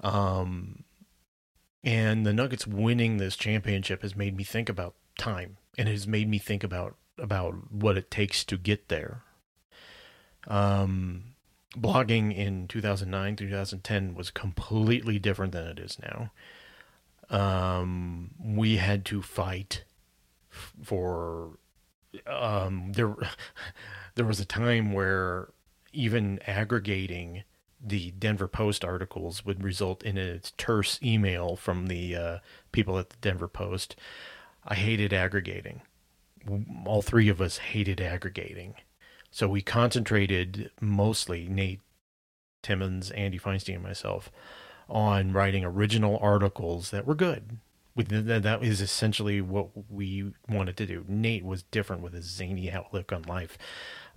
Um, 0.00 0.84
and 1.84 2.26
the 2.26 2.32
Nuggets 2.32 2.66
winning 2.66 3.16
this 3.16 3.36
championship 3.36 4.02
has 4.02 4.16
made 4.16 4.36
me 4.36 4.44
think 4.44 4.68
about 4.68 4.94
time 5.16 5.58
and 5.78 5.88
it 5.88 5.92
has 5.92 6.06
made 6.06 6.28
me 6.28 6.38
think 6.38 6.64
about 6.64 6.96
about 7.22 7.72
what 7.72 7.96
it 7.96 8.10
takes 8.10 8.44
to 8.44 8.58
get 8.58 8.88
there. 8.88 9.22
Um, 10.48 11.34
blogging 11.74 12.36
in 12.36 12.68
2009 12.68 13.36
2010 13.36 14.14
was 14.14 14.30
completely 14.30 15.18
different 15.18 15.52
than 15.52 15.66
it 15.66 15.78
is 15.78 15.98
now. 15.98 16.32
Um, 17.30 18.32
we 18.38 18.76
had 18.76 19.04
to 19.06 19.22
fight 19.22 19.84
for 20.82 21.58
um, 22.26 22.92
there 22.92 23.14
there 24.16 24.26
was 24.26 24.40
a 24.40 24.44
time 24.44 24.92
where 24.92 25.48
even 25.92 26.40
aggregating 26.46 27.44
the 27.84 28.12
Denver 28.12 28.48
Post 28.48 28.84
articles 28.84 29.44
would 29.44 29.62
result 29.62 30.02
in 30.02 30.16
a 30.16 30.38
terse 30.56 31.00
email 31.02 31.56
from 31.56 31.86
the 31.86 32.14
uh, 32.14 32.38
people 32.70 32.98
at 32.98 33.10
the 33.10 33.16
Denver 33.20 33.48
Post. 33.48 33.96
I 34.64 34.74
hated 34.74 35.12
aggregating. 35.12 35.82
All 36.84 37.02
three 37.02 37.28
of 37.28 37.40
us 37.40 37.58
hated 37.58 38.00
aggregating. 38.00 38.74
So 39.30 39.48
we 39.48 39.62
concentrated 39.62 40.70
mostly, 40.80 41.48
Nate 41.48 41.80
Timmons, 42.62 43.10
Andy 43.12 43.38
Feinstein, 43.38 43.74
and 43.76 43.82
myself, 43.82 44.30
on 44.88 45.32
writing 45.32 45.64
original 45.64 46.18
articles 46.20 46.90
that 46.90 47.06
were 47.06 47.14
good, 47.14 47.58
that 47.96 48.62
is 48.62 48.80
essentially 48.80 49.40
what 49.40 49.68
we 49.90 50.32
wanted 50.48 50.76
to 50.78 50.86
do. 50.86 51.04
Nate 51.08 51.44
was 51.44 51.62
different 51.64 52.02
with 52.02 52.14
his 52.14 52.24
zany 52.24 52.70
outlook 52.70 53.12
on 53.12 53.22
life. 53.22 53.58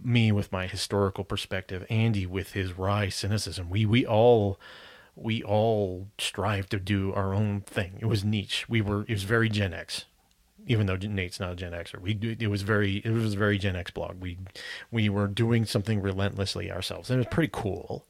Me 0.01 0.31
with 0.31 0.51
my 0.51 0.67
historical 0.67 1.23
perspective. 1.23 1.85
Andy 1.89 2.25
with 2.25 2.53
his 2.53 2.77
wry 2.77 3.09
cynicism. 3.09 3.69
We 3.69 3.85
we 3.85 4.05
all 4.05 4.59
we 5.15 5.43
all 5.43 6.07
strive 6.17 6.69
to 6.69 6.79
do 6.79 7.13
our 7.13 7.33
own 7.33 7.61
thing. 7.61 7.97
It 7.99 8.05
was 8.05 8.23
niche. 8.23 8.67
We 8.69 8.81
were 8.81 9.03
it 9.03 9.11
was 9.11 9.23
very 9.23 9.49
Gen 9.49 9.73
X, 9.73 10.05
even 10.67 10.87
though 10.87 10.95
Nate's 10.95 11.39
not 11.39 11.53
a 11.53 11.55
Gen 11.55 11.71
Xer. 11.71 11.99
We 11.99 12.17
it 12.39 12.47
was 12.47 12.63
very 12.63 12.97
it 12.97 13.11
was 13.11 13.33
very 13.33 13.57
Gen 13.57 13.75
X 13.75 13.91
blog. 13.91 14.21
We 14.21 14.37
we 14.91 15.09
were 15.09 15.27
doing 15.27 15.65
something 15.65 16.01
relentlessly 16.01 16.71
ourselves, 16.71 17.09
and 17.09 17.17
it 17.17 17.27
was 17.27 17.33
pretty 17.33 17.51
cool. 17.53 18.05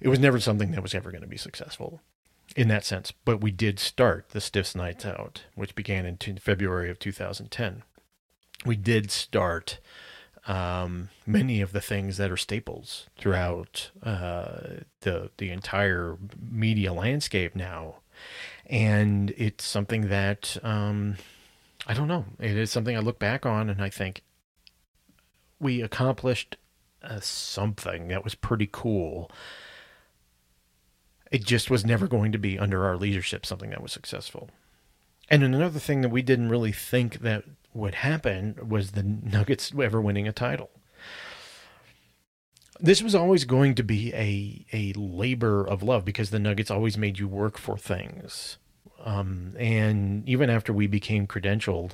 It 0.00 0.08
was 0.08 0.18
never 0.18 0.40
something 0.40 0.72
that 0.72 0.82
was 0.82 0.94
ever 0.94 1.10
going 1.10 1.22
to 1.22 1.28
be 1.28 1.38
successful 1.38 2.00
in 2.54 2.68
that 2.68 2.84
sense. 2.84 3.12
But 3.24 3.40
we 3.40 3.50
did 3.50 3.78
start 3.78 4.30
the 4.30 4.40
Stiffs 4.40 4.74
Nights 4.74 5.06
Out, 5.06 5.44
which 5.54 5.74
began 5.74 6.06
in 6.06 6.16
t- 6.16 6.36
February 6.36 6.90
of 6.90 6.98
2010. 6.98 7.82
We 8.64 8.76
did 8.76 9.10
start 9.10 9.78
um, 10.46 11.08
many 11.26 11.60
of 11.60 11.72
the 11.72 11.80
things 11.80 12.18
that 12.18 12.30
are 12.30 12.36
staples 12.36 13.06
throughout 13.18 13.90
uh, 14.02 14.80
the 15.00 15.30
the 15.38 15.50
entire 15.50 16.16
media 16.40 16.92
landscape 16.92 17.56
now, 17.56 17.96
and 18.66 19.34
it's 19.36 19.64
something 19.64 20.08
that 20.08 20.56
um, 20.62 21.16
I 21.86 21.94
don't 21.94 22.08
know. 22.08 22.24
It 22.40 22.56
is 22.56 22.70
something 22.70 22.96
I 22.96 23.00
look 23.00 23.18
back 23.18 23.46
on 23.46 23.70
and 23.70 23.80
I 23.80 23.90
think 23.90 24.22
we 25.60 25.80
accomplished 25.80 26.56
uh, 27.02 27.20
something 27.20 28.08
that 28.08 28.24
was 28.24 28.34
pretty 28.34 28.68
cool 28.70 29.30
it 31.30 31.44
just 31.44 31.70
was 31.70 31.84
never 31.84 32.06
going 32.06 32.32
to 32.32 32.38
be 32.38 32.58
under 32.58 32.84
our 32.84 32.96
leadership 32.96 33.44
something 33.44 33.70
that 33.70 33.82
was 33.82 33.92
successful. 33.92 34.50
And 35.28 35.42
another 35.42 35.80
thing 35.80 36.02
that 36.02 36.10
we 36.10 36.22
didn't 36.22 36.50
really 36.50 36.72
think 36.72 37.20
that 37.20 37.44
would 37.74 37.96
happen 37.96 38.56
was 38.66 38.92
the 38.92 39.02
Nuggets 39.02 39.72
ever 39.80 40.00
winning 40.00 40.28
a 40.28 40.32
title. 40.32 40.70
This 42.78 43.02
was 43.02 43.14
always 43.14 43.44
going 43.44 43.74
to 43.74 43.82
be 43.82 44.12
a 44.14 44.66
a 44.72 44.92
labor 44.98 45.66
of 45.66 45.82
love 45.82 46.04
because 46.04 46.30
the 46.30 46.38
Nuggets 46.38 46.70
always 46.70 46.96
made 46.96 47.18
you 47.18 47.26
work 47.26 47.58
for 47.58 47.76
things. 47.76 48.58
Um, 49.04 49.54
and 49.58 50.28
even 50.28 50.50
after 50.50 50.72
we 50.72 50.86
became 50.86 51.26
credentialed, 51.26 51.92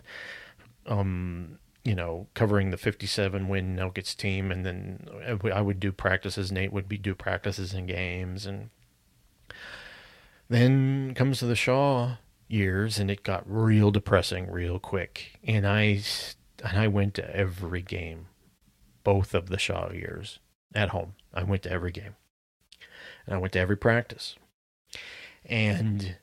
um, 0.86 1.58
you 1.84 1.94
know, 1.94 2.28
covering 2.34 2.70
the 2.70 2.76
57 2.76 3.48
win 3.48 3.74
Nuggets 3.74 4.14
team, 4.14 4.52
and 4.52 4.64
then 4.64 5.08
I 5.52 5.60
would 5.60 5.80
do 5.80 5.92
practices. 5.92 6.52
Nate 6.52 6.72
would 6.72 6.88
be 6.88 6.96
do 6.96 7.14
practices 7.14 7.74
and 7.74 7.88
games, 7.88 8.46
and 8.46 8.70
then 10.48 11.14
comes 11.14 11.38
to 11.40 11.46
the 11.46 11.56
Shaw 11.56 12.16
years, 12.46 12.98
and 12.98 13.10
it 13.10 13.24
got 13.24 13.42
real 13.46 13.90
depressing 13.90 14.50
real 14.50 14.78
quick. 14.78 15.38
And 15.42 15.66
I 15.66 16.02
and 16.64 16.78
I 16.78 16.86
went 16.86 17.14
to 17.14 17.36
every 17.36 17.82
game, 17.82 18.26
both 19.02 19.34
of 19.34 19.48
the 19.48 19.58
Shaw 19.58 19.90
years 19.90 20.38
at 20.74 20.90
home. 20.90 21.14
I 21.34 21.42
went 21.42 21.62
to 21.64 21.72
every 21.72 21.90
game, 21.90 22.14
and 23.26 23.34
I 23.34 23.38
went 23.38 23.54
to 23.54 23.60
every 23.60 23.76
practice. 23.76 24.36
And 25.44 26.16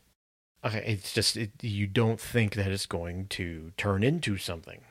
it's 0.63 1.13
just 1.13 1.37
it, 1.37 1.51
you 1.61 1.87
don't 1.87 2.19
think 2.19 2.55
that 2.55 2.71
it's 2.71 2.85
going 2.85 3.27
to 3.27 3.71
turn 3.77 4.03
into 4.03 4.37
something, 4.37 4.81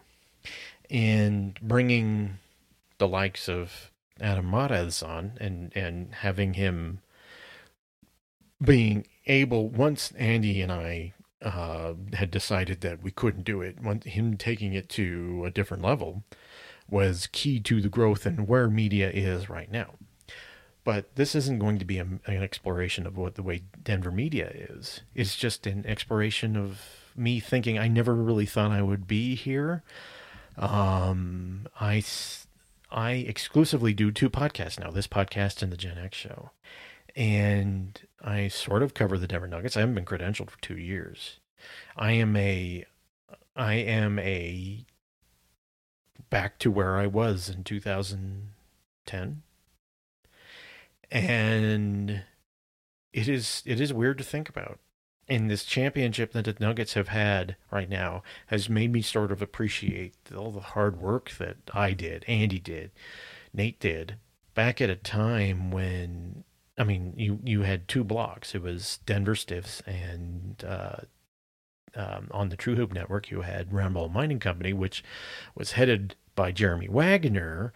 and 0.90 1.58
bringing 1.60 2.38
the 2.98 3.08
likes 3.08 3.48
of 3.48 3.90
Adam 4.20 4.50
Mares 4.50 5.02
on 5.02 5.32
and 5.40 5.72
and 5.74 6.14
having 6.14 6.54
him 6.54 7.00
being 8.62 9.06
able 9.26 9.68
once 9.68 10.12
Andy 10.12 10.60
and 10.62 10.72
I 10.72 11.12
uh, 11.42 11.94
had 12.14 12.30
decided 12.30 12.80
that 12.80 13.02
we 13.02 13.10
couldn't 13.10 13.44
do 13.44 13.62
it, 13.62 13.78
him 14.04 14.36
taking 14.36 14.72
it 14.72 14.88
to 14.90 15.44
a 15.44 15.50
different 15.50 15.82
level 15.82 16.24
was 16.90 17.28
key 17.30 17.60
to 17.60 17.80
the 17.80 17.88
growth 17.88 18.26
and 18.26 18.48
where 18.48 18.68
media 18.68 19.10
is 19.10 19.48
right 19.48 19.70
now. 19.70 19.94
But 20.84 21.14
this 21.16 21.34
isn't 21.34 21.58
going 21.58 21.78
to 21.78 21.84
be 21.84 21.98
a, 21.98 22.02
an 22.02 22.42
exploration 22.42 23.06
of 23.06 23.16
what 23.16 23.34
the 23.34 23.42
way 23.42 23.62
Denver 23.82 24.10
media 24.10 24.50
is. 24.52 25.02
It's 25.14 25.36
just 25.36 25.66
an 25.66 25.84
exploration 25.86 26.56
of 26.56 26.80
me 27.16 27.40
thinking 27.40 27.78
I 27.78 27.88
never 27.88 28.14
really 28.14 28.46
thought 28.46 28.70
I 28.70 28.82
would 28.82 29.06
be 29.06 29.34
here. 29.34 29.82
Um, 30.56 31.68
I 31.80 32.02
I 32.90 33.12
exclusively 33.12 33.92
do 33.92 34.10
two 34.10 34.30
podcasts 34.30 34.80
now. 34.80 34.90
This 34.90 35.06
podcast 35.06 35.62
and 35.62 35.70
the 35.70 35.76
Gen 35.76 35.98
X 35.98 36.16
show, 36.16 36.50
and 37.14 38.00
I 38.22 38.48
sort 38.48 38.82
of 38.82 38.94
cover 38.94 39.18
the 39.18 39.26
Denver 39.26 39.46
Nuggets. 39.46 39.76
I 39.76 39.80
haven't 39.80 39.94
been 39.94 40.04
credentialed 40.04 40.50
for 40.50 40.60
two 40.60 40.78
years. 40.78 41.38
I 41.96 42.12
am 42.12 42.36
a, 42.36 42.84
I 43.56 43.74
am 43.74 44.18
a 44.18 44.84
back 46.30 46.58
to 46.60 46.70
where 46.70 46.96
I 46.96 47.06
was 47.06 47.48
in 47.48 47.64
2007, 47.64 48.52
10. 49.06 49.42
And 51.10 52.22
it 53.12 53.28
is 53.28 53.62
it 53.64 53.80
is 53.80 53.92
weird 53.92 54.18
to 54.18 54.24
think 54.24 54.48
about. 54.48 54.78
And 55.28 55.50
this 55.50 55.64
championship 55.64 56.32
that 56.32 56.46
the 56.46 56.56
Nuggets 56.58 56.94
have 56.94 57.08
had 57.08 57.56
right 57.70 57.88
now 57.88 58.22
has 58.46 58.70
made 58.70 58.90
me 58.90 59.02
sort 59.02 59.30
of 59.30 59.42
appreciate 59.42 60.14
all 60.34 60.50
the 60.50 60.60
hard 60.60 61.00
work 61.00 61.32
that 61.32 61.56
I 61.74 61.92
did, 61.92 62.24
Andy 62.26 62.58
did, 62.58 62.92
Nate 63.52 63.78
did, 63.78 64.16
back 64.54 64.80
at 64.80 64.88
a 64.88 64.96
time 64.96 65.70
when 65.70 66.44
I 66.78 66.84
mean 66.84 67.12
you 67.16 67.40
you 67.44 67.62
had 67.62 67.88
two 67.88 68.04
blocks. 68.04 68.54
It 68.54 68.62
was 68.62 69.00
Denver 69.04 69.34
Stiffs 69.34 69.82
and 69.86 70.64
uh, 70.66 70.96
um, 71.94 72.28
on 72.30 72.48
the 72.48 72.56
True 72.56 72.76
Hoop 72.76 72.92
Network 72.92 73.30
you 73.30 73.42
had 73.42 73.70
Roundball 73.70 74.12
Mining 74.12 74.38
Company, 74.38 74.72
which 74.72 75.04
was 75.54 75.72
headed 75.72 76.16
by 76.34 76.52
Jeremy 76.52 76.88
Wagner, 76.88 77.72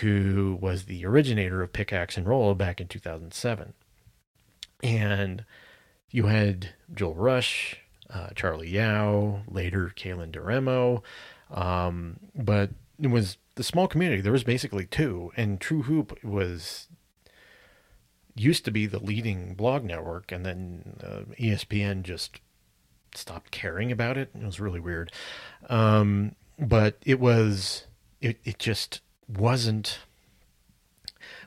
who 0.00 0.58
was 0.60 0.84
the 0.84 1.04
originator 1.04 1.62
of 1.62 1.72
Pickaxe 1.72 2.16
and 2.16 2.26
Roll 2.26 2.54
back 2.54 2.80
in 2.80 2.88
2007. 2.88 3.74
And 4.82 5.44
you 6.10 6.26
had 6.26 6.70
Joel 6.94 7.14
Rush, 7.14 7.76
uh, 8.10 8.28
Charlie 8.34 8.70
Yao, 8.70 9.40
later 9.48 9.92
Kalen 9.96 10.30
Deremo. 10.30 11.02
Um, 11.50 12.20
but 12.34 12.70
it 13.00 13.08
was 13.08 13.38
the 13.54 13.62
small 13.62 13.88
community. 13.88 14.20
There 14.20 14.32
was 14.32 14.44
basically 14.44 14.86
two, 14.86 15.32
and 15.36 15.60
True 15.60 15.82
Hoop 15.82 16.22
was 16.22 16.88
used 18.34 18.64
to 18.64 18.70
be 18.70 18.86
the 18.86 19.00
leading 19.00 19.54
blog 19.54 19.84
network, 19.84 20.30
and 20.30 20.46
then 20.46 20.96
uh, 21.02 21.34
ESPN 21.40 22.02
just 22.02 22.40
stopped 23.14 23.50
caring 23.50 23.90
about 23.90 24.16
it. 24.16 24.30
It 24.34 24.44
was 24.44 24.60
really 24.60 24.80
weird. 24.80 25.12
Um, 25.68 26.34
but 26.58 26.98
it 27.04 27.20
was 27.20 27.86
it 28.20 28.38
it 28.44 28.58
just 28.58 29.00
wasn't 29.28 30.00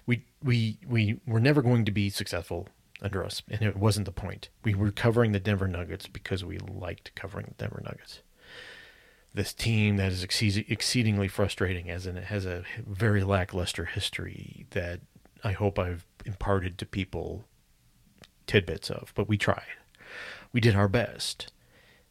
we 0.05 0.25
we 0.43 0.77
we 0.87 1.19
were 1.25 1.39
never 1.39 1.61
going 1.61 1.85
to 1.85 1.91
be 1.91 2.09
successful 2.09 2.67
under 3.01 3.23
us 3.23 3.41
and 3.49 3.61
it 3.61 3.75
wasn't 3.77 4.05
the 4.05 4.11
point. 4.11 4.49
We 4.63 4.75
were 4.75 4.91
covering 4.91 5.31
the 5.31 5.39
denver 5.39 5.67
nuggets 5.67 6.07
because 6.07 6.45
we 6.45 6.57
liked 6.59 7.13
covering 7.15 7.47
the 7.47 7.53
denver 7.55 7.81
nuggets. 7.83 8.21
This 9.33 9.53
team 9.53 9.95
that 9.97 10.11
is 10.11 10.23
exceedingly 10.23 11.27
frustrating 11.27 11.89
as 11.89 12.05
in 12.05 12.17
it 12.17 12.25
has 12.25 12.45
a 12.45 12.63
very 12.85 13.23
lackluster 13.23 13.85
history 13.85 14.65
that 14.71 14.99
i 15.43 15.53
hope 15.53 15.79
i've 15.79 16.05
imparted 16.25 16.77
to 16.77 16.85
people 16.85 17.45
tidbits 18.45 18.89
of 18.89 19.13
but 19.15 19.27
we 19.29 19.37
tried. 19.37 19.63
We 20.53 20.59
did 20.59 20.75
our 20.75 20.89
best. 20.89 21.51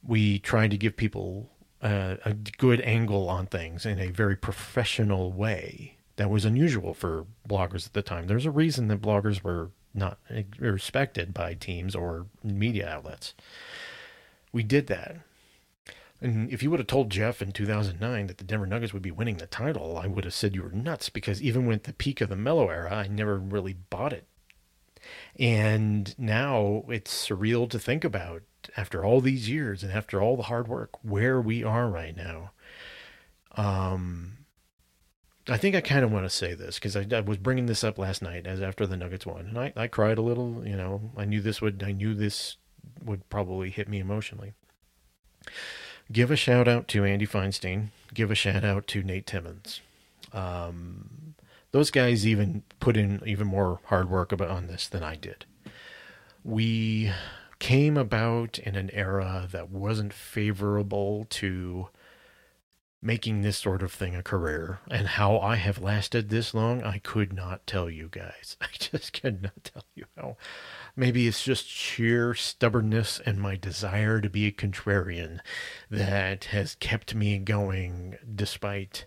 We 0.03 0.39
tried 0.39 0.71
to 0.71 0.79
give 0.79 0.97
people 0.97 1.51
uh, 1.83 2.17
a 2.25 2.35
good 2.35 2.81
angle 2.83 3.29
on 3.29 3.47
things 3.47 3.87
in 3.87 3.99
a 3.99 4.11
very 4.11 4.37
professional 4.37 5.33
way 5.33 5.97
that 6.17 6.31
was 6.31 6.45
unusual 6.45 6.93
for 6.93 7.27
bloggers 7.49 7.87
at 7.87 7.95
the 7.95 8.03
time. 8.03 8.27
There's 8.27 8.47
a 8.47 8.51
reason 8.51 8.89
that 8.89 9.01
bloggers 9.01 9.43
were 9.43 9.71
not 9.95 10.19
respected 10.59 11.33
by 11.33 11.55
teams 11.55 11.95
or 11.95 12.27
media 12.43 12.89
outlets. 12.89 13.35
We 14.53 14.63
did 14.63 14.87
that. 14.89 15.17
And 16.21 16.53
if 16.53 16.63
you 16.63 16.71
would 16.71 16.81
have 16.81 16.87
told 16.87 17.09
Jeff 17.09 17.41
in 17.41 17.53
2009 17.53 18.27
that 18.27 18.37
the 18.37 18.45
Denver 18.45 18.67
Nuggets 18.67 18.93
would 18.93 19.03
be 19.03 19.11
winning 19.11 19.39
the 19.39 19.47
title, 19.47 19.97
I 19.97 20.07
would 20.07 20.25
have 20.25 20.35
said 20.35 20.55
you 20.55 20.63
were 20.63 20.71
nuts 20.71 21.09
because 21.09 21.43
even 21.43 21.65
with 21.65 21.85
the 21.85 21.95
peak 21.95 22.21
of 22.21 22.29
the 22.29 22.37
Melo 22.37 22.69
era, 22.69 22.95
I 22.95 23.09
never 23.09 23.39
really 23.39 23.73
bought 23.73 24.13
it. 24.13 24.27
And 25.39 26.15
now 26.19 26.85
it's 26.89 27.29
surreal 27.29 27.71
to 27.71 27.79
think 27.79 28.05
about 28.05 28.43
after 28.77 29.05
all 29.05 29.21
these 29.21 29.49
years 29.49 29.83
and 29.83 29.93
after 29.93 30.21
all 30.21 30.37
the 30.37 30.45
hard 30.45 30.69
work 30.69 30.91
where 31.03 31.41
we 31.41 31.65
are 31.65 31.89
right 31.89 32.17
now. 32.17 32.51
Um, 33.57 34.39
I 35.49 35.57
think 35.57 35.75
I 35.75 35.81
kind 35.81 36.05
of 36.05 36.13
want 36.13 36.25
to 36.25 36.31
say 36.31 36.55
this 36.55 36.77
because 36.77 36.97
I, 36.97 37.07
I, 37.13 37.21
was 37.21 37.39
bringing 37.39 37.67
this 37.67 37.83
up 37.83 37.99
last 37.99 38.23
night 38.23 38.47
as 38.47 38.61
after 38.61 38.87
the 38.87 38.97
Nuggets 38.97 39.27
won, 39.27 39.47
and 39.47 39.59
I, 39.59 39.73
I 39.75 39.87
cried 39.89 40.19
a 40.19 40.23
little. 40.23 40.63
You 40.65 40.77
know, 40.77 41.11
I 41.17 41.25
knew 41.25 41.41
this 41.41 41.61
would 41.61 41.83
I 41.83 41.93
knew 41.93 42.15
this 42.15 42.57
would 43.05 43.29
probably 43.29 43.71
hit 43.71 43.89
me 43.89 43.99
emotionally. 43.99 44.53
Give 46.13 46.31
a 46.31 46.37
shout 46.37 46.69
out 46.69 46.87
to 46.89 47.05
Andy 47.05 47.27
Feinstein. 47.27 47.89
Give 48.15 48.31
a 48.31 48.35
shout 48.35 48.65
out 48.65 48.87
to 48.89 49.03
Nate 49.03 49.27
Timmons. 49.27 49.81
Um, 50.33 51.35
those 51.73 51.91
guys 51.91 52.27
even 52.27 52.63
put 52.79 52.97
in 52.97 53.23
even 53.27 53.47
more 53.47 53.81
hard 53.87 54.11
work 54.11 54.33
about 54.33 54.51
on 54.51 54.67
this 54.67 54.89
than 54.89 55.03
I 55.03 55.17
did. 55.17 55.45
We 56.45 57.13
came 57.61 57.97
about 57.97 58.59
in 58.59 58.75
an 58.75 58.91
era 58.93 59.47
that 59.53 59.71
wasn't 59.71 60.13
favorable 60.13 61.27
to 61.31 61.89
making 63.03 63.41
this 63.41 63.57
sort 63.57 63.83
of 63.83 63.93
thing 63.93 64.15
a 64.15 64.23
career 64.23 64.81
and 64.91 65.07
how 65.07 65.39
I 65.39 65.57
have 65.57 65.81
lasted 65.81 66.29
this 66.29 66.53
long, 66.53 66.83
I 66.83 66.99
could 66.99 67.33
not 67.33 67.67
tell 67.67 67.89
you 67.89 68.09
guys. 68.11 68.57
I 68.61 68.67
just 68.79 69.13
cannot 69.13 69.65
tell 69.65 69.85
you 69.95 70.07
how. 70.17 70.37
Maybe 70.97 71.27
it's 71.27 71.43
just 71.43 71.67
sheer 71.67 72.35
stubbornness 72.35 73.21
and 73.25 73.41
my 73.41 73.57
desire 73.57 74.21
to 74.21 74.29
be 74.29 74.47
a 74.47 74.53
contrarian 74.53 75.41
that 75.89 76.45
has 76.47 76.75
kept 76.75 77.15
me 77.15 77.39
going 77.39 78.17
despite 78.35 79.07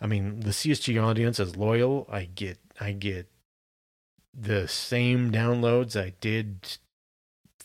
I 0.00 0.06
mean, 0.06 0.40
the 0.40 0.50
CSG 0.50 1.02
audience 1.02 1.40
is 1.40 1.56
loyal. 1.56 2.06
I 2.08 2.24
get 2.24 2.58
I 2.80 2.92
get 2.92 3.28
the 4.32 4.68
same 4.68 5.32
downloads 5.32 6.00
I 6.00 6.12
did 6.20 6.78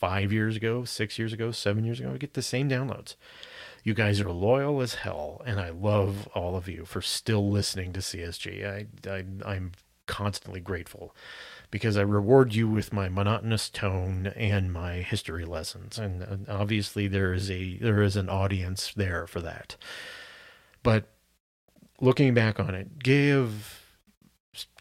5 0.03 0.33
years 0.33 0.57
ago, 0.57 0.83
6 0.83 1.17
years 1.17 1.31
ago, 1.31 1.51
7 1.51 1.85
years 1.85 2.01
ago. 2.01 2.11
I 2.13 2.17
get 2.17 2.33
the 2.33 2.41
same 2.41 2.69
downloads. 2.69 3.15
You 3.85 3.93
guys 3.93 4.19
are 4.19 4.29
loyal 4.29 4.81
as 4.81 4.95
hell, 4.95 5.41
and 5.45 5.61
I 5.61 5.69
love 5.69 6.27
all 6.35 6.57
of 6.57 6.67
you 6.67 6.83
for 6.83 7.01
still 7.01 7.49
listening 7.49 7.93
to 7.93 8.01
CSG. 8.01 8.65
I, 8.67 9.09
I 9.09 9.23
I'm 9.45 9.71
constantly 10.05 10.59
grateful 10.59 11.15
because 11.71 11.95
I 11.95 12.01
reward 12.01 12.53
you 12.53 12.67
with 12.67 12.91
my 12.91 13.07
monotonous 13.07 13.69
tone 13.69 14.27
and 14.35 14.73
my 14.73 14.95
history 14.95 15.45
lessons, 15.45 15.97
and 15.97 16.21
uh, 16.21 16.51
obviously 16.51 17.07
there 17.07 17.31
is 17.31 17.49
a 17.49 17.77
there 17.77 18.01
is 18.01 18.17
an 18.17 18.27
audience 18.27 18.91
there 18.93 19.25
for 19.25 19.39
that. 19.39 19.77
But 20.83 21.13
looking 22.01 22.33
back 22.33 22.59
on 22.59 22.75
it, 22.75 22.99
give 22.99 23.85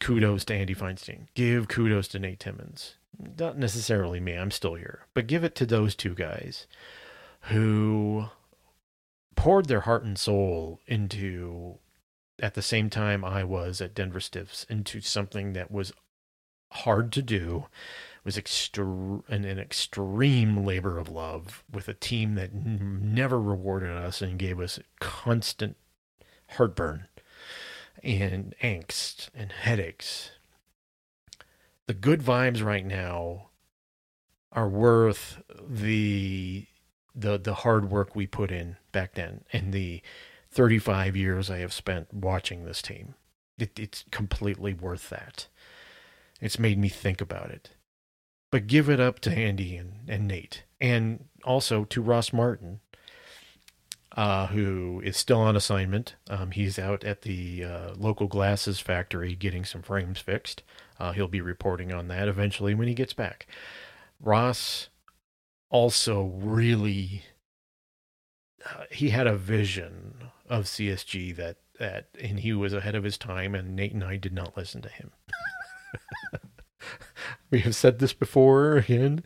kudos 0.00 0.44
to 0.46 0.54
Andy 0.54 0.74
Feinstein, 0.74 1.28
give 1.34 1.68
kudos 1.68 2.08
to 2.08 2.18
Nate 2.18 2.40
Timmons. 2.40 2.96
Not 3.38 3.56
necessarily 3.56 4.20
me, 4.20 4.34
I'm 4.34 4.50
still 4.50 4.74
here, 4.74 5.06
but 5.14 5.26
give 5.26 5.44
it 5.44 5.54
to 5.56 5.66
those 5.66 5.94
two 5.94 6.14
guys 6.14 6.66
who 7.42 8.26
poured 9.36 9.66
their 9.66 9.80
heart 9.80 10.04
and 10.04 10.18
soul 10.18 10.80
into 10.86 11.78
at 12.40 12.54
the 12.54 12.62
same 12.62 12.90
time 12.90 13.24
I 13.24 13.44
was 13.44 13.80
at 13.80 13.94
Denver 13.94 14.20
Stiffs 14.20 14.64
into 14.64 15.00
something 15.00 15.52
that 15.52 15.70
was 15.70 15.92
hard 16.72 17.12
to 17.12 17.22
do 17.22 17.66
was 18.24 18.36
extre- 18.36 19.22
an, 19.28 19.44
an 19.44 19.58
extreme 19.58 20.64
labor 20.64 20.98
of 20.98 21.08
love 21.08 21.64
with 21.70 21.88
a 21.88 21.94
team 21.94 22.34
that 22.36 22.50
n- 22.52 23.00
never 23.14 23.40
rewarded 23.40 23.90
us 23.90 24.22
and 24.22 24.38
gave 24.38 24.60
us 24.60 24.78
constant 25.00 25.76
heartburn 26.50 27.08
and 28.02 28.54
angst 28.62 29.28
and 29.34 29.52
headaches. 29.52 30.32
The 31.92 31.98
good 31.98 32.22
vibes 32.22 32.64
right 32.64 32.86
now 32.86 33.50
are 34.50 34.66
worth 34.66 35.42
the 35.62 36.66
the 37.14 37.36
the 37.36 37.52
hard 37.52 37.90
work 37.90 38.16
we 38.16 38.26
put 38.26 38.50
in 38.50 38.78
back 38.92 39.12
then 39.12 39.44
and 39.52 39.74
the 39.74 40.00
35 40.50 41.16
years 41.16 41.50
I 41.50 41.58
have 41.58 41.74
spent 41.74 42.14
watching 42.14 42.64
this 42.64 42.80
team. 42.80 43.12
It, 43.58 43.78
it's 43.78 44.06
completely 44.10 44.72
worth 44.72 45.10
that. 45.10 45.48
It's 46.40 46.58
made 46.58 46.78
me 46.78 46.88
think 46.88 47.20
about 47.20 47.50
it. 47.50 47.72
But 48.50 48.68
give 48.68 48.88
it 48.88 48.98
up 48.98 49.20
to 49.20 49.30
Andy 49.30 49.76
and, 49.76 50.08
and 50.08 50.26
Nate, 50.26 50.62
and 50.80 51.26
also 51.44 51.84
to 51.84 52.00
Ross 52.00 52.32
Martin, 52.32 52.80
uh, 54.16 54.46
who 54.46 55.02
is 55.04 55.18
still 55.18 55.40
on 55.40 55.56
assignment. 55.56 56.14
Um, 56.30 56.52
he's 56.52 56.78
out 56.78 57.04
at 57.04 57.20
the 57.20 57.62
uh, 57.62 57.94
local 57.98 58.28
glasses 58.28 58.80
factory 58.80 59.34
getting 59.34 59.66
some 59.66 59.82
frames 59.82 60.20
fixed. 60.20 60.62
Uh, 60.98 61.12
he'll 61.12 61.28
be 61.28 61.40
reporting 61.40 61.92
on 61.92 62.08
that 62.08 62.28
eventually 62.28 62.74
when 62.74 62.88
he 62.88 62.94
gets 62.94 63.12
back. 63.12 63.46
Ross 64.20 64.88
also 65.70 66.22
really 66.22 67.24
uh, 68.64 68.84
he 68.90 69.10
had 69.10 69.26
a 69.26 69.36
vision 69.36 70.28
of 70.48 70.64
CSG 70.64 71.34
that 71.36 71.56
that 71.78 72.08
and 72.20 72.40
he 72.40 72.52
was 72.52 72.72
ahead 72.72 72.94
of 72.94 73.04
his 73.04 73.18
time 73.18 73.54
and 73.54 73.74
Nate 73.74 73.92
and 73.92 74.04
I 74.04 74.16
did 74.16 74.32
not 74.32 74.56
listen 74.56 74.82
to 74.82 74.88
him. 74.88 75.10
we 77.50 77.60
have 77.60 77.74
said 77.74 77.98
this 77.98 78.12
before 78.12 78.76
again. 78.76 79.24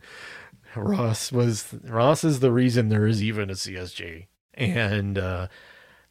Ross 0.75 1.31
was 1.31 1.75
Ross 1.83 2.23
is 2.23 2.39
the 2.39 2.51
reason 2.51 2.89
there 2.89 3.07
is 3.07 3.21
even 3.21 3.49
a 3.49 3.53
CSG 3.53 4.27
and 4.53 5.17
uh, 5.17 5.47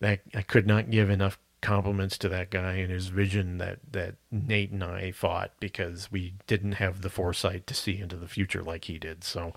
that 0.01 0.21
I 0.35 0.43
could 0.43 0.67
not 0.67 0.91
give 0.91 1.11
enough 1.11 1.39
compliments 1.67 2.17
to 2.17 2.29
that 2.29 2.49
guy 2.49 2.75
and 2.75 2.93
his 2.93 3.09
vision 3.09 3.59
that 3.59 3.81
that 3.91 4.15
Nate 4.31 4.71
and 4.71 4.85
I 4.85 5.11
fought 5.11 5.51
because 5.59 6.13
we 6.13 6.35
didn't 6.47 6.73
have 6.73 7.01
the 7.01 7.11
foresight 7.11 7.67
to 7.67 7.75
see 7.75 7.99
into 7.99 8.15
the 8.15 8.29
future 8.29 8.63
like 8.63 8.85
he 8.85 8.99
did. 9.01 9.25
So 9.25 9.53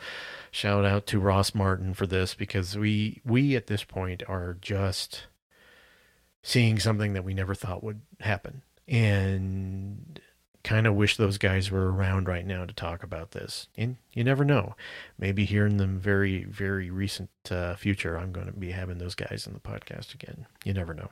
shout 0.49 0.85
out 0.85 1.05
to 1.07 1.19
Ross 1.19 1.53
Martin 1.53 1.93
for 1.93 2.07
this 2.07 2.33
because 2.33 2.75
we 2.75 3.21
we 3.23 3.55
at 3.55 3.67
this 3.67 3.83
point 3.83 4.23
are 4.27 4.57
just 4.59 5.27
seeing 6.41 6.79
something 6.79 7.13
that 7.13 7.23
we 7.23 7.35
never 7.35 7.53
thought 7.53 7.83
would 7.83 8.01
happen. 8.21 8.63
And 8.87 10.19
kind 10.63 10.87
of 10.87 10.95
wish 10.95 11.15
those 11.15 11.37
guys 11.37 11.69
were 11.69 11.91
around 11.91 12.27
right 12.27 12.45
now 12.45 12.65
to 12.65 12.73
talk 12.73 13.03
about 13.03 13.31
this. 13.31 13.67
And 13.77 13.97
you 14.13 14.23
never 14.23 14.43
know. 14.43 14.75
Maybe 15.19 15.45
here 15.45 15.67
in 15.67 15.77
the 15.77 15.85
very, 15.85 16.43
very 16.45 16.89
recent 16.89 17.29
uh, 17.51 17.75
future, 17.75 18.17
I'm 18.17 18.31
going 18.31 18.47
to 18.47 18.53
be 18.53 18.71
having 18.71 18.97
those 18.97 19.13
guys 19.13 19.45
in 19.45 19.53
the 19.53 19.59
podcast 19.59 20.15
again. 20.15 20.47
You 20.65 20.73
never 20.73 20.95
know. 20.95 21.09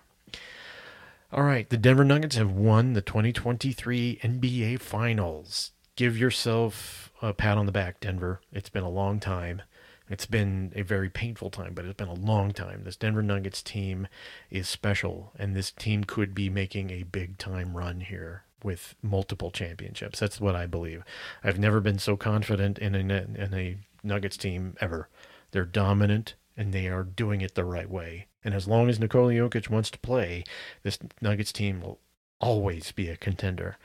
All 1.30 1.44
right, 1.44 1.70
the 1.70 1.76
Denver 1.76 2.06
Nuggets 2.06 2.38
have 2.38 2.52
won 2.52 2.94
the 2.94 3.02
2023 3.02 4.22
NBA 4.24 4.80
Finals. 4.80 5.72
Give 5.98 6.18
yourself 6.18 7.12
a 7.22 7.34
pat 7.34 7.58
on 7.58 7.66
the 7.66 7.74
back, 7.74 8.00
Denver. 8.00 8.40
It's 8.54 8.70
been 8.70 8.86
a 8.86 8.90
long 8.90 9.20
time. 9.20 9.62
It's 10.10 10.26
been 10.26 10.72
a 10.74 10.84
very 10.84 11.10
painful 11.10 11.50
time, 11.50 11.74
but 11.74 11.84
it's 11.84 11.98
been 11.98 12.08
a 12.08 12.14
long 12.14 12.54
time. 12.54 12.86
This 12.86 12.96
Denver 12.96 13.22
Nuggets 13.22 13.62
team 13.62 14.08
is 14.50 14.70
special, 14.70 15.34
and 15.38 15.54
this 15.54 15.70
team 15.70 16.06
could 16.06 16.34
be 16.34 16.50
making 16.50 16.92
a 16.92 17.04
big 17.04 17.38
time 17.38 17.76
run 17.76 18.00
here 18.00 18.44
with 18.64 18.96
multiple 19.02 19.52
championships. 19.52 20.22
That's 20.22 20.40
what 20.40 20.56
I 20.56 20.66
believe. 20.66 21.04
I've 21.44 21.60
never 21.60 21.82
been 21.82 22.00
so 22.00 22.16
confident 22.16 22.80
in 22.80 22.96
a, 22.96 23.00
in 23.00 23.54
a 23.54 23.78
Nuggets 24.02 24.38
team 24.38 24.78
ever. 24.80 25.10
They're 25.52 25.66
dominant, 25.66 26.36
and 26.56 26.72
they 26.72 26.88
are 26.88 27.04
doing 27.04 27.42
it 27.42 27.56
the 27.56 27.66
right 27.66 27.90
way. 27.90 28.28
And 28.48 28.56
as 28.56 28.66
long 28.66 28.88
as 28.88 28.98
Nikola 28.98 29.34
Jokic 29.34 29.70
wants 29.70 29.92
to 29.92 30.00
play, 30.00 30.46
this 30.82 30.98
Nuggets 31.20 31.52
team 31.52 31.82
will 31.82 32.00
always 32.40 32.94
be 32.94 33.10
a 33.10 33.18
contender. 33.18 33.76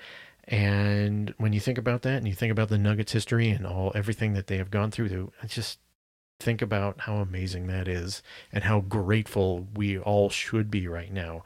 And 0.44 1.34
when 1.36 1.52
you 1.52 1.58
think 1.58 1.78
about 1.78 2.02
that, 2.02 2.18
and 2.18 2.28
you 2.28 2.34
think 2.34 2.52
about 2.52 2.68
the 2.68 2.78
Nuggets 2.78 3.10
history 3.10 3.50
and 3.50 3.66
all 3.66 3.90
everything 3.96 4.34
that 4.34 4.46
they 4.46 4.58
have 4.58 4.70
gone 4.70 4.92
through, 4.92 5.32
just 5.48 5.80
think 6.38 6.62
about 6.62 7.00
how 7.00 7.16
amazing 7.16 7.66
that 7.66 7.88
is 7.88 8.22
and 8.52 8.62
how 8.62 8.78
grateful 8.78 9.66
we 9.74 9.98
all 9.98 10.30
should 10.30 10.70
be 10.70 10.86
right 10.86 11.12
now 11.12 11.42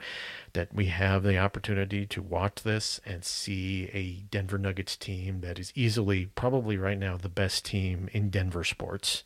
that 0.53 0.75
we 0.75 0.89
have 0.89 1.23
the 1.23 1.39
opportunity 1.39 2.05
to 2.05 2.21
watch 2.21 2.65
this 2.65 3.01
and 3.07 3.25
see 3.25 3.89
a 3.95 4.27
Denver 4.31 4.59
Nuggets 4.59 4.95
team 4.95 5.41
that 5.41 5.59
is 5.59 5.73
easily, 5.75 6.27
probably 6.35 6.77
right 6.77 6.99
now, 6.99 7.17
the 7.17 7.31
best 7.31 7.65
team 7.65 8.11
in 8.13 8.29
Denver 8.29 8.63
sports 8.63 9.25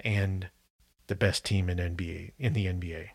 and 0.00 0.50
the 1.06 1.14
best 1.14 1.42
team 1.42 1.70
in 1.70 1.78
NBA 1.78 2.32
in 2.38 2.52
the 2.52 2.66
NBA. 2.66 3.08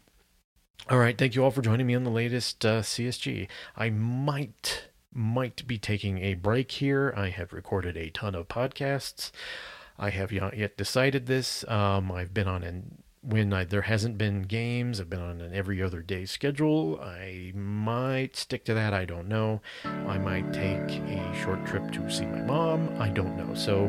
All 0.90 1.00
right, 1.00 1.18
thank 1.18 1.36
you 1.36 1.44
all 1.44 1.52
for 1.52 1.62
joining 1.64 1.88
me 1.88 1.96
on 1.96 2.04
the 2.04 2.12
latest 2.12 2.64
uh, 2.64 2.82
CSG. 2.82 3.48
I 3.76 3.90
might 3.90 4.90
might 5.12 5.66
be 5.66 5.78
taking 5.78 6.20
a 6.20 6.34
break 6.34 6.72
here. 6.74 7.14
I 7.16 7.30
have 7.30 7.54
recorded 7.54 7.96
a 7.96 8.10
ton 8.10 8.36
of 8.36 8.50
podcasts. 8.50 9.32
I 9.98 10.10
have 10.10 10.32
not 10.32 10.58
yet 10.58 10.78
decided 10.78 11.26
this. 11.26 11.68
Um, 11.70 12.12
I've 12.12 12.34
been 12.34 12.50
on 12.50 12.64
an 12.64 13.02
when 13.28 13.54
I, 13.54 13.64
there 13.64 13.82
hasn't 13.82 14.18
been 14.18 14.44
games, 14.44 15.00
I've 15.00 15.10
been 15.10 15.22
on 15.22 15.42
an 15.42 15.54
every 15.54 15.82
other 15.82 16.02
day 16.02 16.26
schedule. 16.26 17.00
I 17.02 17.52
might 17.56 18.36
stick 18.36 18.66
to 18.66 18.74
that. 18.74 18.94
I 18.94 19.06
don't 19.06 19.28
know. 19.28 19.62
I 19.84 20.18
might 20.18 20.54
take 20.54 21.00
a 21.00 21.40
short 21.42 21.66
trip 21.66 21.92
to 21.94 22.10
see 22.10 22.26
my 22.26 22.42
mom. 22.42 22.96
I 23.00 23.10
don't 23.10 23.36
know. 23.36 23.54
So 23.56 23.86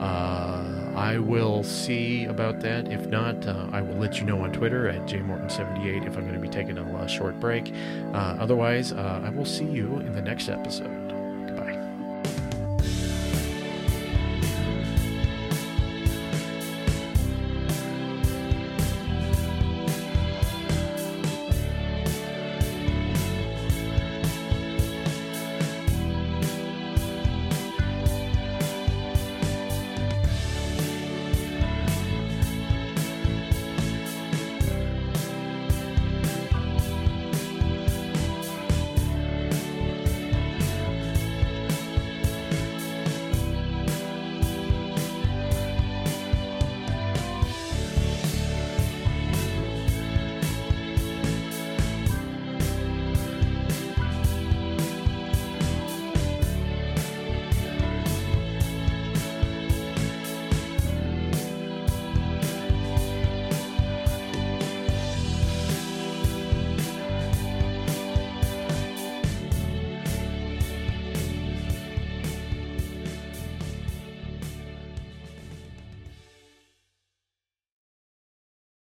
uh, 0.00 0.92
I 0.96 1.18
will 1.18 1.62
see 1.62 2.24
about 2.24 2.60
that. 2.60 2.90
If 2.90 3.06
not, 3.06 3.46
uh, 3.46 3.68
I 3.72 3.80
will 3.80 3.96
let 3.96 4.18
you 4.18 4.24
know 4.24 4.40
on 4.40 4.52
Twitter 4.52 4.88
at 4.88 5.02
jmorton78 5.02 6.06
if 6.06 6.16
I'm 6.16 6.22
going 6.22 6.34
to 6.34 6.40
be 6.40 6.48
taking 6.48 6.78
a 6.78 7.08
short 7.08 7.38
break. 7.40 7.72
Uh, 8.12 8.36
otherwise, 8.38 8.92
uh, 8.92 9.22
I 9.24 9.30
will 9.30 9.44
see 9.44 9.64
you 9.64 9.98
in 10.00 10.14
the 10.14 10.22
next 10.22 10.48
episode. 10.48 11.01